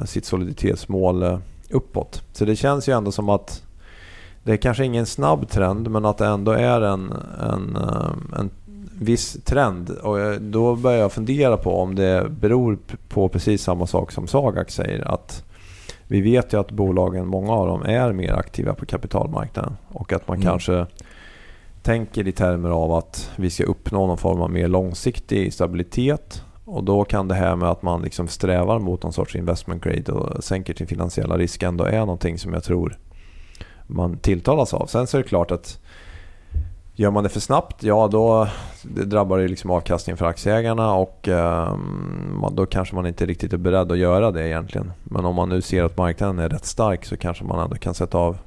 sitt 0.04 0.24
soliditetsmål 0.24 1.38
uppåt. 1.70 2.22
Så 2.32 2.44
det 2.44 2.56
känns 2.56 2.88
ju 2.88 2.96
ändå 2.96 3.12
som 3.12 3.28
att 3.28 3.62
det 4.42 4.52
är 4.52 4.56
kanske 4.56 4.84
ingen 4.84 5.06
snabb 5.06 5.48
trend 5.48 5.90
men 5.90 6.04
att 6.04 6.18
det 6.18 6.26
ändå 6.26 6.52
är 6.52 6.80
en, 6.80 7.12
en, 7.40 7.76
en 8.36 8.50
viss 9.00 9.44
trend 9.44 9.90
och 9.90 10.40
då 10.40 10.76
börjar 10.76 10.98
jag 10.98 11.12
fundera 11.12 11.56
på 11.56 11.80
om 11.80 11.94
det 11.94 12.26
beror 12.30 12.78
på 13.08 13.28
precis 13.28 13.62
samma 13.62 13.86
sak 13.86 14.12
som 14.12 14.26
Sagax 14.26 14.74
säger. 14.74 15.14
Att 15.14 15.44
vi 16.08 16.20
vet 16.20 16.52
ju 16.52 16.60
att 16.60 16.70
bolagen, 16.70 17.26
många 17.26 17.52
av 17.52 17.66
dem, 17.66 17.82
är 17.82 18.12
mer 18.12 18.32
aktiva 18.32 18.74
på 18.74 18.86
kapitalmarknaden 18.86 19.76
och 19.88 20.12
att 20.12 20.28
man 20.28 20.36
mm. 20.36 20.48
kanske 20.48 20.86
tänker 21.82 22.28
i 22.28 22.32
termer 22.32 22.70
av 22.70 22.92
att 22.92 23.30
vi 23.36 23.50
ska 23.50 23.64
uppnå 23.64 24.06
någon 24.06 24.18
form 24.18 24.40
av 24.40 24.50
mer 24.50 24.68
långsiktig 24.68 25.52
stabilitet 25.52 26.42
och 26.64 26.84
då 26.84 27.04
kan 27.04 27.28
det 27.28 27.34
här 27.34 27.56
med 27.56 27.68
att 27.68 27.82
man 27.82 28.02
liksom 28.02 28.28
strävar 28.28 28.78
mot 28.78 29.02
någon 29.02 29.12
sorts 29.12 29.36
investment 29.36 29.84
grade 29.84 30.12
och 30.12 30.44
sänker 30.44 30.74
sin 30.74 30.86
finansiella 30.86 31.38
risk 31.38 31.62
ändå 31.62 31.84
är 31.84 31.98
någonting 31.98 32.38
som 32.38 32.52
jag 32.52 32.64
tror 32.64 32.98
man 33.86 34.18
tilltalas 34.18 34.74
av. 34.74 34.86
Sen 34.86 35.06
så 35.06 35.16
är 35.16 35.22
det 35.22 35.28
klart 35.28 35.50
att 35.50 35.80
Gör 36.98 37.10
man 37.10 37.24
det 37.24 37.28
för 37.28 37.40
snabbt, 37.40 37.82
ja 37.82 38.08
då 38.08 38.48
det 38.82 39.04
drabbar 39.04 39.38
det 39.38 39.48
liksom 39.48 39.70
avkastningen 39.70 40.16
för 40.16 40.26
aktieägarna 40.26 40.94
och 40.94 41.28
eh, 41.28 41.78
då 42.52 42.66
kanske 42.66 42.94
man 42.94 43.06
inte 43.06 43.26
riktigt 43.26 43.52
är 43.52 43.56
beredd 43.56 43.92
att 43.92 43.98
göra 43.98 44.30
det 44.30 44.48
egentligen. 44.48 44.92
Men 45.04 45.24
om 45.24 45.34
man 45.34 45.48
nu 45.48 45.62
ser 45.62 45.84
att 45.84 45.96
marknaden 45.96 46.38
är 46.38 46.48
rätt 46.48 46.66
stark 46.66 47.04
så 47.04 47.16
kanske 47.16 47.44
man 47.44 47.64
ändå 47.64 47.76
kan 47.76 47.94
sätta 47.94 48.18
av 48.18 48.38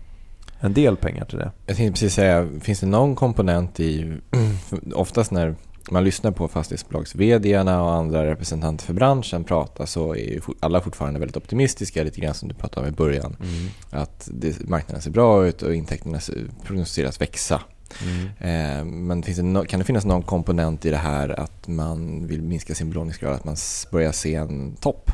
en 0.59 0.73
del 0.73 0.95
pengar 0.95 1.25
till 1.25 1.38
det. 1.38 1.51
Jag 1.65 1.75
tänkte 1.75 1.91
precis 1.91 2.13
säga, 2.13 2.47
finns 2.62 2.79
det 2.79 2.85
någon 2.85 3.15
komponent 3.15 3.79
i, 3.79 4.17
oftast 4.93 5.31
när 5.31 5.55
man 5.91 6.03
lyssnar 6.03 6.31
på 6.31 6.47
fastighetsbolags 6.47 7.15
vd 7.15 7.59
och 7.59 7.93
andra 7.93 8.25
representanter 8.25 8.85
för 8.85 8.93
branschen 8.93 9.43
prata 9.43 9.85
så 9.85 10.15
är 10.15 10.39
alla 10.59 10.81
fortfarande 10.81 11.19
väldigt 11.19 11.38
optimistiska, 11.38 12.03
lite 12.03 12.21
grann 12.21 12.33
som 12.33 12.49
du 12.49 12.55
pratade 12.55 12.88
om 12.88 12.93
i 12.93 12.95
början. 12.95 13.35
Mm. 13.39 14.01
Att 14.03 14.29
det, 14.33 14.69
marknaden 14.69 15.01
ser 15.01 15.12
bra 15.12 15.45
ut 15.45 15.62
och 15.62 15.75
intäkterna 15.75 16.19
prognostiseras 16.63 17.21
växa 17.21 17.62
Mm. 18.04 19.08
Men 19.08 19.23
finns 19.23 19.38
det 19.38 19.43
no 19.43 19.65
kan 19.65 19.80
det 19.80 19.86
finnas 19.86 20.06
någon 20.06 20.21
komponent 20.21 20.86
i 20.86 20.89
det 20.89 20.97
här 20.97 21.39
att 21.39 21.67
man 21.67 22.28
vill 22.28 22.41
minska 22.41 22.75
sin 22.75 22.89
belåningsgrad, 22.89 23.34
att 23.34 23.45
man 23.45 23.56
börjar 23.91 24.12
se 24.12 24.36
en 24.36 24.75
topp? 24.75 25.12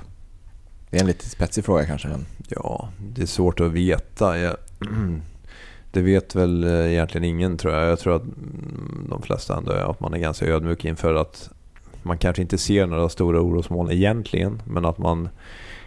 Det 0.90 0.98
är 0.98 1.02
en 1.02 1.08
lite 1.08 1.30
spetsig 1.30 1.66
fråga 1.66 1.86
kanske. 1.86 2.08
Men... 2.08 2.26
Ja, 2.48 2.90
det 3.14 3.22
är 3.22 3.26
svårt 3.26 3.60
att 3.60 3.72
veta. 3.72 4.40
Jag, 4.40 4.58
det 5.92 6.02
vet 6.02 6.36
väl 6.36 6.64
eh, 6.64 6.92
egentligen 6.94 7.24
ingen 7.24 7.58
tror 7.58 7.74
jag. 7.74 7.90
Jag 7.90 8.00
tror 8.00 8.16
att 8.16 8.24
mm, 8.24 9.08
de 9.10 9.22
flesta 9.22 9.58
ändå 9.58 9.72
är, 9.72 9.92
att 9.92 10.00
man 10.00 10.14
är 10.14 10.18
ganska 10.18 10.46
ödmjuk 10.46 10.86
inför 10.86 11.16
att 11.16 11.50
man 12.04 12.18
kanske 12.18 12.42
inte 12.42 12.58
ser 12.58 12.86
några 12.86 13.10
stora 13.10 13.42
orosmoln 13.42 13.92
egentligen, 13.92 14.62
men 14.66 14.86
att 14.86 14.98
man 14.98 15.30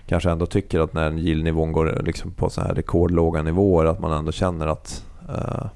kanske 0.06 0.30
ändå 0.30 0.46
tycker 0.46 0.80
att 0.80 0.92
när 0.92 1.18
yieldnivån 1.18 1.72
går 1.72 2.02
liksom 2.04 2.30
på 2.30 2.50
så 2.50 2.60
här 2.60 2.74
rekordlåga 2.74 3.42
nivåer 3.42 3.84
att 3.84 4.00
man 4.00 4.12
ändå 4.12 4.32
känner 4.32 4.66
att 4.66 5.04
uh, 5.28 5.66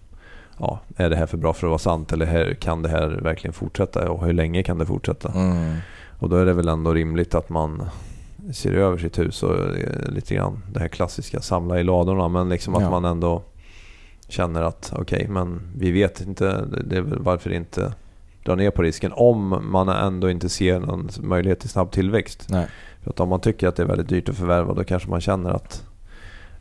ja, 0.62 0.80
är 0.96 1.10
det 1.10 1.16
här 1.16 1.26
för 1.26 1.36
bra 1.36 1.52
för 1.52 1.66
att 1.66 1.70
vara 1.70 1.78
sant 1.78 2.12
eller 2.12 2.26
här, 2.26 2.54
kan 2.54 2.82
det 2.82 2.88
här 2.88 3.08
verkligen 3.08 3.52
fortsätta 3.52 4.10
och 4.10 4.26
hur 4.26 4.32
länge 4.32 4.62
kan 4.62 4.78
det 4.78 4.86
fortsätta? 4.86 5.32
Mm. 5.32 5.76
Och 6.18 6.28
då 6.28 6.36
är 6.36 6.46
det 6.46 6.52
väl 6.52 6.68
ändå 6.68 6.94
rimligt 6.94 7.34
att 7.34 7.48
man 7.48 7.82
ser 8.52 8.72
över 8.72 8.98
sitt 8.98 9.18
hus 9.18 9.42
och 9.42 9.56
lite 10.08 10.34
grann 10.34 10.62
det 10.72 10.80
här 10.80 10.88
klassiska 10.88 11.40
samla 11.40 11.80
i 11.80 11.82
ladorna 11.82 12.28
men 12.28 12.48
liksom 12.48 12.74
att 12.74 12.82
ja. 12.82 12.90
man 12.90 13.04
ändå 13.04 13.42
känner 14.28 14.62
att 14.62 14.92
okej, 14.92 15.16
okay, 15.16 15.28
men 15.28 15.60
vi 15.76 15.90
vet 15.90 16.20
inte, 16.20 16.64
det 16.84 16.96
är 16.96 17.02
varför 17.02 17.52
inte 17.52 17.92
dra 18.44 18.54
ner 18.54 18.70
på 18.70 18.82
risken 18.82 19.12
om 19.14 19.68
man 19.70 19.88
ändå 19.88 20.30
inte 20.30 20.48
ser 20.48 20.80
någon 20.80 21.08
möjlighet 21.20 21.60
till 21.60 21.68
snabb 21.68 21.90
tillväxt. 21.90 22.46
Nej. 22.48 22.66
För 23.02 23.10
att 23.10 23.20
om 23.20 23.28
man 23.28 23.40
tycker 23.40 23.68
att 23.68 23.76
det 23.76 23.82
är 23.82 23.86
väldigt 23.86 24.08
dyrt 24.08 24.28
att 24.28 24.36
förvärva 24.36 24.74
då 24.74 24.84
kanske 24.84 25.10
man 25.10 25.20
känner 25.20 25.50
att 25.50 25.84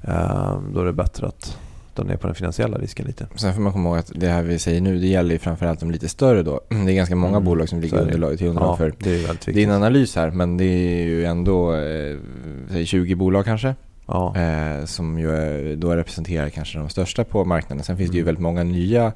eh, 0.02 0.62
då 0.74 0.82
är 0.82 0.86
det 0.86 0.94
bättre 0.94 1.28
att 1.28 1.58
dra 1.96 2.04
ner 2.04 2.18
på 2.18 2.28
den 2.28 2.36
finansiella 2.36 2.78
risken 2.78 3.06
lite. 3.06 3.28
Sen 3.36 3.54
får 3.54 3.62
man 3.62 3.74
komma 3.74 3.90
ihåg 3.90 3.98
att 3.98 4.12
det 4.16 4.28
här 4.28 4.44
vi 4.44 4.60
säger 4.60 4.82
nu, 4.82 5.00
det 5.00 5.08
gäller 5.08 5.32
ju 5.32 5.40
framförallt 5.40 5.80
de 5.80 5.92
lite 5.92 6.10
större 6.10 6.44
då. 6.44 6.62
Det 6.70 6.76
är 6.76 6.96
ganska 6.96 7.16
många 7.16 7.38
mm. 7.38 7.46
bolag 7.46 7.70
som 7.70 7.82
ligger 7.82 7.98
under 7.98 8.38
till 8.38 8.48
underlag 8.48 8.72
ja, 8.72 8.78
för 8.78 8.94
det 9.00 9.26
är 9.26 9.54
din 9.54 9.72
analys 9.72 10.16
här, 10.16 10.32
men 10.32 10.58
det 10.58 10.66
är 10.66 11.04
ju 11.04 11.26
ändå 11.26 11.76
eh, 11.76 12.84
20 12.86 13.16
bolag 13.16 13.46
kanske. 13.46 13.76
Ja. 14.06 14.36
Eh, 14.38 14.86
som 14.86 15.20
ju 15.20 15.76
då 15.76 15.96
representerar 15.96 16.50
kanske 16.50 16.80
de 16.80 16.90
största 16.90 17.24
på 17.24 17.46
marknaden. 17.46 17.84
Sen 17.84 17.98
finns 17.98 18.08
mm. 18.08 18.12
det 18.12 18.18
ju 18.18 18.22
mm. 18.22 18.26
väldigt 18.26 18.44
många 18.44 18.64
nya 18.64 19.14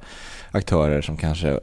aktörer 0.52 1.02
som 1.02 1.18
kanske 1.18 1.60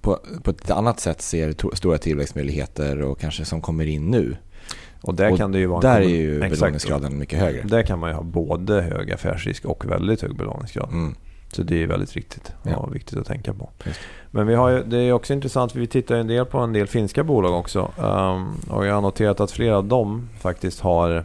på, 0.00 0.18
på 0.42 0.50
ett 0.50 0.70
annat 0.70 1.00
sätt 1.00 1.22
ser 1.22 1.52
to- 1.52 1.74
stora 1.74 1.98
tillväxtmöjligheter 1.98 3.02
och 3.02 3.20
kanske 3.20 3.44
som 3.44 3.60
kommer 3.60 3.86
in 3.86 4.10
nu. 4.10 4.36
Och 5.04 5.14
där 5.14 5.32
och 5.32 5.38
kan 5.38 5.52
det 5.52 5.58
ju 5.58 5.66
vara 5.66 5.80
där 5.80 6.00
är 6.00 6.08
ju 6.08 6.40
belåningsgraden 6.40 7.18
mycket 7.18 7.38
högre. 7.38 7.62
Där 7.62 7.82
kan 7.82 7.98
man 7.98 8.10
ju 8.10 8.16
ha 8.16 8.22
både 8.22 8.82
hög 8.82 9.12
affärsrisk 9.12 9.64
och 9.64 9.90
väldigt 9.90 10.22
hög 10.22 10.36
belåningsgrad. 10.36 10.88
Mm. 10.88 11.14
Så 11.52 11.62
det 11.62 11.82
är 11.82 11.86
väldigt 11.86 12.12
riktigt 12.12 12.52
ja. 12.62 12.76
och 12.76 12.94
viktigt 12.94 13.18
att 13.18 13.26
tänka 13.26 13.54
på. 13.54 13.70
Men 14.30 14.46
vi 14.46 14.54
har 14.54 14.70
ju, 14.70 14.82
det 14.84 14.98
är 14.98 15.12
också 15.12 15.32
intressant, 15.32 15.74
vi 15.74 15.86
tittar 15.86 16.14
en 16.14 16.26
del 16.26 16.44
på 16.44 16.58
en 16.58 16.72
del 16.72 16.86
finska 16.86 17.24
bolag 17.24 17.54
också. 17.54 17.80
Um, 17.98 18.60
och 18.70 18.86
jag 18.86 18.94
har 18.94 19.00
noterat 19.00 19.40
att 19.40 19.50
flera 19.50 19.76
av 19.76 19.84
dem 19.84 20.28
faktiskt 20.40 20.80
har 20.80 21.24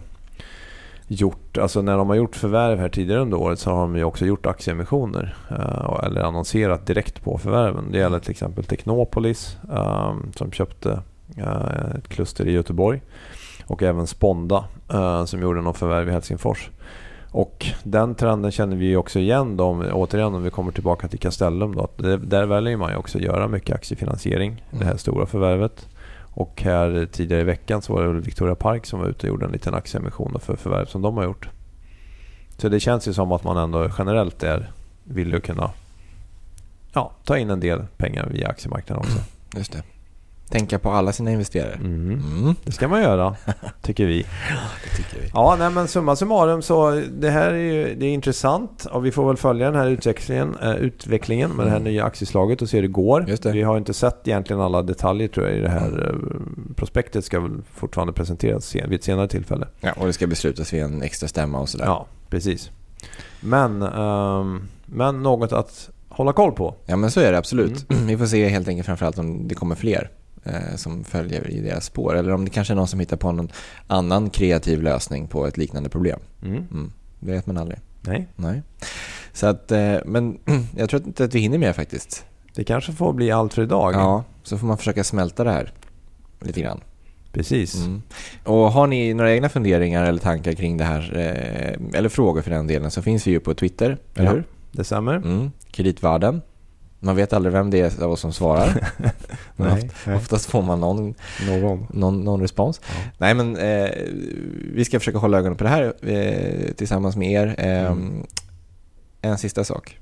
gjort, 1.07 1.57
alltså 1.57 1.81
när 1.81 1.97
de 1.97 2.09
har 2.09 2.15
gjort 2.15 2.35
förvärv 2.35 2.79
här 2.79 2.89
tidigare 2.89 3.21
under 3.21 3.37
året 3.37 3.59
så 3.59 3.71
har 3.71 3.81
de 3.81 3.95
ju 3.95 4.03
också 4.03 4.25
gjort 4.25 4.45
aktieemissioner. 4.45 5.35
Uh, 5.51 5.99
eller 6.03 6.21
annonserat 6.21 6.85
direkt 6.85 7.23
på 7.23 7.37
förvärven. 7.37 7.91
Det 7.91 7.97
gäller 7.97 8.19
till 8.19 8.31
exempel 8.31 8.63
Technopolis 8.63 9.57
um, 9.69 10.31
som 10.35 10.51
köpte 10.51 11.01
uh, 11.37 11.95
ett 11.97 12.07
kluster 12.07 12.47
i 12.47 12.51
Göteborg. 12.51 13.01
Och 13.69 13.83
även 13.83 14.07
Sponda 14.07 14.65
uh, 14.93 15.25
som 15.25 15.41
gjorde 15.41 15.61
något 15.61 15.77
förvärv 15.77 16.09
i 16.09 16.11
Helsingfors. 16.11 16.69
Och 17.31 17.65
den 17.83 18.15
trenden 18.15 18.51
känner 18.51 18.75
vi 18.75 18.95
också 18.95 19.19
igen 19.19 19.57
då, 19.57 19.63
om, 19.63 19.89
återigen 19.93 20.35
om 20.35 20.43
vi 20.43 20.49
kommer 20.49 20.71
tillbaka 20.71 21.07
till 21.07 21.19
Castellum. 21.19 21.75
Då, 21.75 21.87
det, 21.97 22.17
där 22.17 22.45
väljer 22.45 22.77
man 22.77 22.91
ju 22.91 22.97
också 22.97 23.19
göra 23.19 23.47
mycket 23.47 23.75
aktiefinansiering, 23.75 24.51
mm. 24.51 24.63
det 24.71 24.85
här 24.85 24.91
mm. 24.91 24.97
stora 24.97 25.25
förvärvet. 25.25 25.87
Och 26.33 26.61
här 26.61 27.07
tidigare 27.11 27.41
i 27.41 27.45
veckan 27.45 27.81
så 27.81 27.93
var 27.93 28.03
det 28.03 28.19
Victoria 28.19 28.55
Park 28.55 28.85
som 28.85 28.99
var 28.99 29.07
ute 29.07 29.27
och 29.27 29.29
gjorde 29.29 29.45
en 29.45 29.51
liten 29.51 29.73
aktieemission 29.73 30.39
för 30.39 30.55
förvärv 30.55 30.85
som 30.85 31.01
de 31.01 31.17
har 31.17 31.23
gjort. 31.23 31.49
Så 32.57 32.69
det 32.69 32.79
känns 32.79 33.07
ju 33.07 33.13
som 33.13 33.31
att 33.31 33.43
man 33.43 33.57
ändå 33.57 33.89
generellt 33.97 34.43
är 34.43 34.71
villig 35.03 35.37
att 35.37 35.43
kunna 35.43 35.71
ja, 36.93 37.11
ta 37.23 37.37
in 37.37 37.49
en 37.49 37.59
del 37.59 37.85
pengar 37.97 38.29
via 38.31 38.47
aktiemarknaden 38.47 39.05
också. 39.05 39.19
Just 39.57 39.71
det. 39.71 39.83
Tänka 40.49 40.79
på 40.79 40.91
alla 40.91 41.11
sina 41.11 41.31
investerare. 41.31 41.73
Mm. 41.73 42.11
Mm. 42.11 42.55
Det 42.63 42.71
ska 42.71 42.87
man 42.87 43.01
göra, 43.01 43.35
tycker 43.81 44.05
vi. 44.05 44.25
Det 44.83 44.97
tycker 44.97 45.21
vi. 45.21 45.29
Ja, 45.33 45.55
nej, 45.59 45.69
men 45.69 45.87
summa 45.87 46.15
summarum 46.15 46.61
så 46.61 47.03
det 47.11 47.29
här 47.29 47.51
är 47.51 47.57
ju 47.57 47.95
det 47.95 48.05
är 48.05 48.13
intressant 48.13 48.85
och 48.85 49.05
vi 49.05 49.11
får 49.11 49.27
väl 49.27 49.37
följa 49.37 49.71
den 49.71 49.79
här 49.79 49.87
utvecklingen, 49.87 50.55
äh, 50.61 50.75
utvecklingen 50.75 51.49
med 51.49 51.53
mm. 51.53 51.65
det 51.65 51.71
här 51.71 51.79
mm. 51.79 51.91
nya 51.91 52.03
aktieslaget 52.03 52.61
och 52.61 52.69
se 52.69 52.77
hur 52.77 52.81
det 52.81 52.87
går. 52.87 53.37
Det. 53.41 53.51
Vi 53.51 53.61
har 53.61 53.77
inte 53.77 53.93
sett 53.93 54.27
egentligen 54.27 54.61
alla 54.61 54.81
detaljer 54.81 55.27
tror 55.27 55.47
jag 55.47 55.57
i 55.57 55.61
det 55.61 55.69
här 55.69 56.09
mm. 56.09 56.73
prospektet 56.75 57.25
ska 57.25 57.39
väl 57.39 57.61
fortfarande 57.73 58.13
presenteras 58.13 58.75
vid 58.75 58.93
ett 58.93 59.03
senare 59.03 59.27
tillfälle. 59.27 59.67
Ja, 59.79 59.91
och 59.97 60.07
det 60.07 60.13
ska 60.13 60.27
beslutas 60.27 60.73
vid 60.73 60.83
en 60.83 61.01
extra 61.01 61.27
stämma 61.27 61.59
och 61.59 61.69
sådär. 61.69 61.85
Ja, 61.85 62.07
precis. 62.29 62.71
Men, 63.39 63.81
um, 63.81 64.61
men 64.85 65.23
något 65.23 65.51
att 65.53 65.89
hålla 66.09 66.33
koll 66.33 66.51
på. 66.51 66.75
Ja, 66.85 66.95
men 66.95 67.11
så 67.11 67.19
är 67.19 67.31
det 67.31 67.37
absolut. 67.37 67.91
Mm. 67.91 68.07
Vi 68.07 68.17
får 68.17 68.25
se 68.25 68.47
helt 68.47 68.67
enkelt 68.67 68.85
framförallt 68.85 69.17
om 69.17 69.47
det 69.47 69.55
kommer 69.55 69.75
fler 69.75 70.01
eh, 70.01 70.18
som 70.75 71.03
följer 71.03 71.49
i 71.49 71.61
deras 71.61 71.85
spår. 71.85 72.17
Eller 72.17 72.31
om 72.31 72.45
det 72.45 72.51
kanske 72.51 72.73
är 72.73 72.75
någon 72.75 72.87
som 72.87 72.99
hittar 72.99 73.17
på 73.17 73.31
någon 73.31 73.51
annan 73.87 74.29
kreativ 74.29 74.81
lösning 74.83 75.27
på 75.27 75.47
ett 75.47 75.57
liknande 75.57 75.89
problem. 75.89 76.19
Mm. 76.41 76.55
Mm. 76.55 76.91
Det 77.19 77.31
vet 77.31 77.45
man 77.45 77.57
aldrig. 77.57 77.79
Nej. 78.01 78.27
Nej. 78.35 78.61
Så 79.33 79.47
att, 79.47 79.71
eh, 79.71 79.97
men 80.05 80.39
jag 80.77 80.89
tror 80.89 81.01
inte 81.01 81.23
att 81.23 81.35
vi 81.35 81.39
hinner 81.39 81.57
mer 81.57 81.73
faktiskt. 81.73 82.25
Det 82.55 82.63
kanske 82.63 82.93
får 82.93 83.13
bli 83.13 83.31
allt 83.31 83.53
för 83.53 83.61
idag. 83.61 83.93
Ja, 83.93 84.23
så 84.43 84.57
får 84.57 84.67
man 84.67 84.77
försöka 84.77 85.03
smälta 85.03 85.43
det 85.43 85.51
här 85.51 85.73
lite 86.39 86.61
grann. 86.61 86.81
Precis. 87.31 87.75
Mm. 87.75 88.01
Och 88.43 88.71
har 88.71 88.87
ni 88.87 89.13
några 89.13 89.33
egna 89.33 89.49
funderingar 89.49 90.05
eller 90.05 90.19
tankar 90.19 90.53
kring 90.53 90.77
det 90.77 90.83
här, 90.83 91.17
eh, 91.17 91.97
eller 91.97 92.09
frågor 92.09 92.41
för 92.41 92.51
den 92.51 92.67
delen, 92.67 92.91
så 92.91 93.01
finns 93.01 93.27
vi 93.27 93.31
ju 93.31 93.39
på 93.39 93.53
Twitter, 93.53 93.97
eller 94.15 94.25
ja, 94.25 94.31
hur? 94.31 94.43
Det 94.71 94.83
stämmer. 94.83 95.15
Mm. 95.15 95.51
Kreditvärden. 95.71 96.41
Man 96.99 97.15
vet 97.15 97.33
aldrig 97.33 97.53
vem 97.53 97.69
det 97.69 97.79
är 97.79 98.03
av 98.03 98.11
oss 98.11 98.19
som 98.19 98.33
svarar. 98.33 98.91
nej, 99.55 99.73
oft, 99.73 99.85
nej. 100.05 100.15
Oftast 100.15 100.45
får 100.45 100.61
man 100.61 100.79
någon, 100.79 101.13
någon. 101.47 101.87
någon, 101.93 102.23
någon 102.23 102.41
respons. 102.41 102.81
Ja. 102.87 102.93
Nej, 103.17 103.33
men 103.33 103.57
eh, 103.57 103.89
vi 104.73 104.85
ska 104.85 104.99
försöka 104.99 105.17
hålla 105.17 105.37
ögonen 105.37 105.57
på 105.57 105.63
det 105.63 105.69
här 105.69 105.93
eh, 106.01 106.73
tillsammans 106.73 107.15
med 107.15 107.31
er. 107.31 107.55
Eh, 107.57 107.85
mm. 107.85 108.25
En 109.21 109.37
sista 109.37 109.63
sak. 109.63 109.97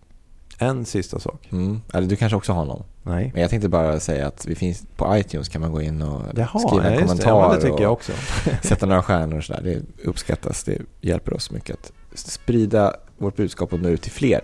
En 0.59 0.85
sista 0.85 1.19
sak? 1.19 1.47
Mm. 1.51 1.81
Eller 1.93 2.07
du 2.07 2.15
kanske 2.15 2.35
också 2.35 2.53
har 2.53 2.65
någon? 2.65 2.83
Nej. 3.03 3.31
Men 3.33 3.41
jag 3.41 3.49
tänkte 3.49 3.69
bara 3.69 3.99
säga 3.99 4.27
att 4.27 4.45
vi 4.45 4.55
finns 4.55 4.83
på 4.95 5.17
iTunes 5.17 5.49
kan 5.49 5.61
man 5.61 5.71
gå 5.71 5.81
in 5.81 6.01
och 6.01 6.21
Jaha, 6.35 6.59
skriva 6.59 6.89
en 6.89 7.01
kommentar. 7.01 7.29
Ja, 7.29 7.53
det 7.55 7.61
tycker 7.61 7.83
jag 7.83 7.91
också. 7.91 8.11
sätta 8.61 8.85
några 8.85 9.03
stjärnor 9.03 9.37
och 9.37 9.43
sådär. 9.43 9.61
Det 9.63 10.05
uppskattas. 10.09 10.63
Det 10.63 10.81
hjälper 11.01 11.33
oss 11.33 11.51
mycket 11.51 11.75
att 11.75 11.91
sprida 12.13 12.95
vårt 13.17 13.35
budskap 13.35 13.73
och 13.73 13.79
nå 13.79 13.89
ut 13.89 14.01
till 14.01 14.11
fler. 14.11 14.41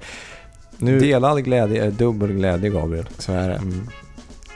Nu... 0.78 1.00
Delad 1.00 1.44
glädje 1.44 1.86
är 1.86 1.92
dubbel 1.92 2.32
glädje, 2.32 2.70
Gabriel. 2.70 3.10
Så 3.18 3.32
är 3.32 3.50
det. 3.50 3.56
Mm. 3.56 3.90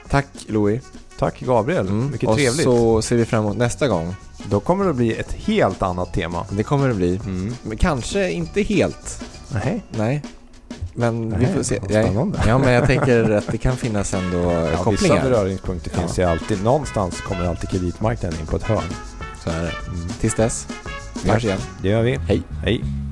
Tack, 0.08 0.26
Louis. 0.46 0.82
Tack, 1.18 1.40
Gabriel. 1.40 1.86
Mm. 1.86 2.10
Mycket 2.10 2.28
och 2.28 2.36
trevligt. 2.36 2.66
Och 2.66 2.74
så 2.74 3.02
ser 3.02 3.16
vi 3.16 3.24
fram 3.24 3.44
emot 3.44 3.56
nästa 3.56 3.88
gång. 3.88 4.14
Då 4.50 4.60
kommer 4.60 4.84
det 4.84 4.94
bli 4.94 5.16
ett 5.16 5.32
helt 5.32 5.82
annat 5.82 6.12
tema. 6.12 6.46
Det 6.50 6.62
kommer 6.62 6.88
det 6.88 6.94
bli. 6.94 7.16
Mm. 7.16 7.54
Men 7.62 7.76
kanske 7.76 8.30
inte 8.30 8.62
helt. 8.62 9.24
Nej. 9.52 9.82
Nej. 9.90 10.22
Men 10.94 11.28
Nej, 11.28 11.38
vi 11.40 11.46
får 11.46 11.62
se. 11.62 11.80
Jag, 11.88 12.32
ja, 12.46 12.58
men 12.58 12.72
jag 12.72 12.86
tänker 12.86 13.30
att 13.30 13.46
det 13.46 13.58
kan 13.58 13.76
finnas 13.76 14.14
ändå 14.14 14.38
ja, 14.72 14.76
kopplingar. 14.76 15.14
Vissa 15.14 15.28
beröringspunkter 15.28 15.90
ja. 15.94 16.00
finns 16.00 16.18
ju 16.18 16.22
alltid. 16.22 16.64
Någonstans 16.64 17.20
kommer 17.20 17.44
alltid 17.44 17.70
kreditmarknaden 17.70 18.40
in 18.40 18.46
på 18.46 18.56
ett 18.56 18.62
hörn. 18.62 18.82
Så 19.44 19.50
är 19.50 19.62
det. 19.62 19.72
Mm. 19.88 20.08
Tills 20.20 20.34
dess. 20.34 20.68
Vi 21.24 21.30
hörs 21.30 21.44
igen. 21.44 21.58
Det 21.82 21.88
gör 21.88 22.02
vi. 22.02 22.16
Hej. 22.16 22.42
Hej. 22.64 23.07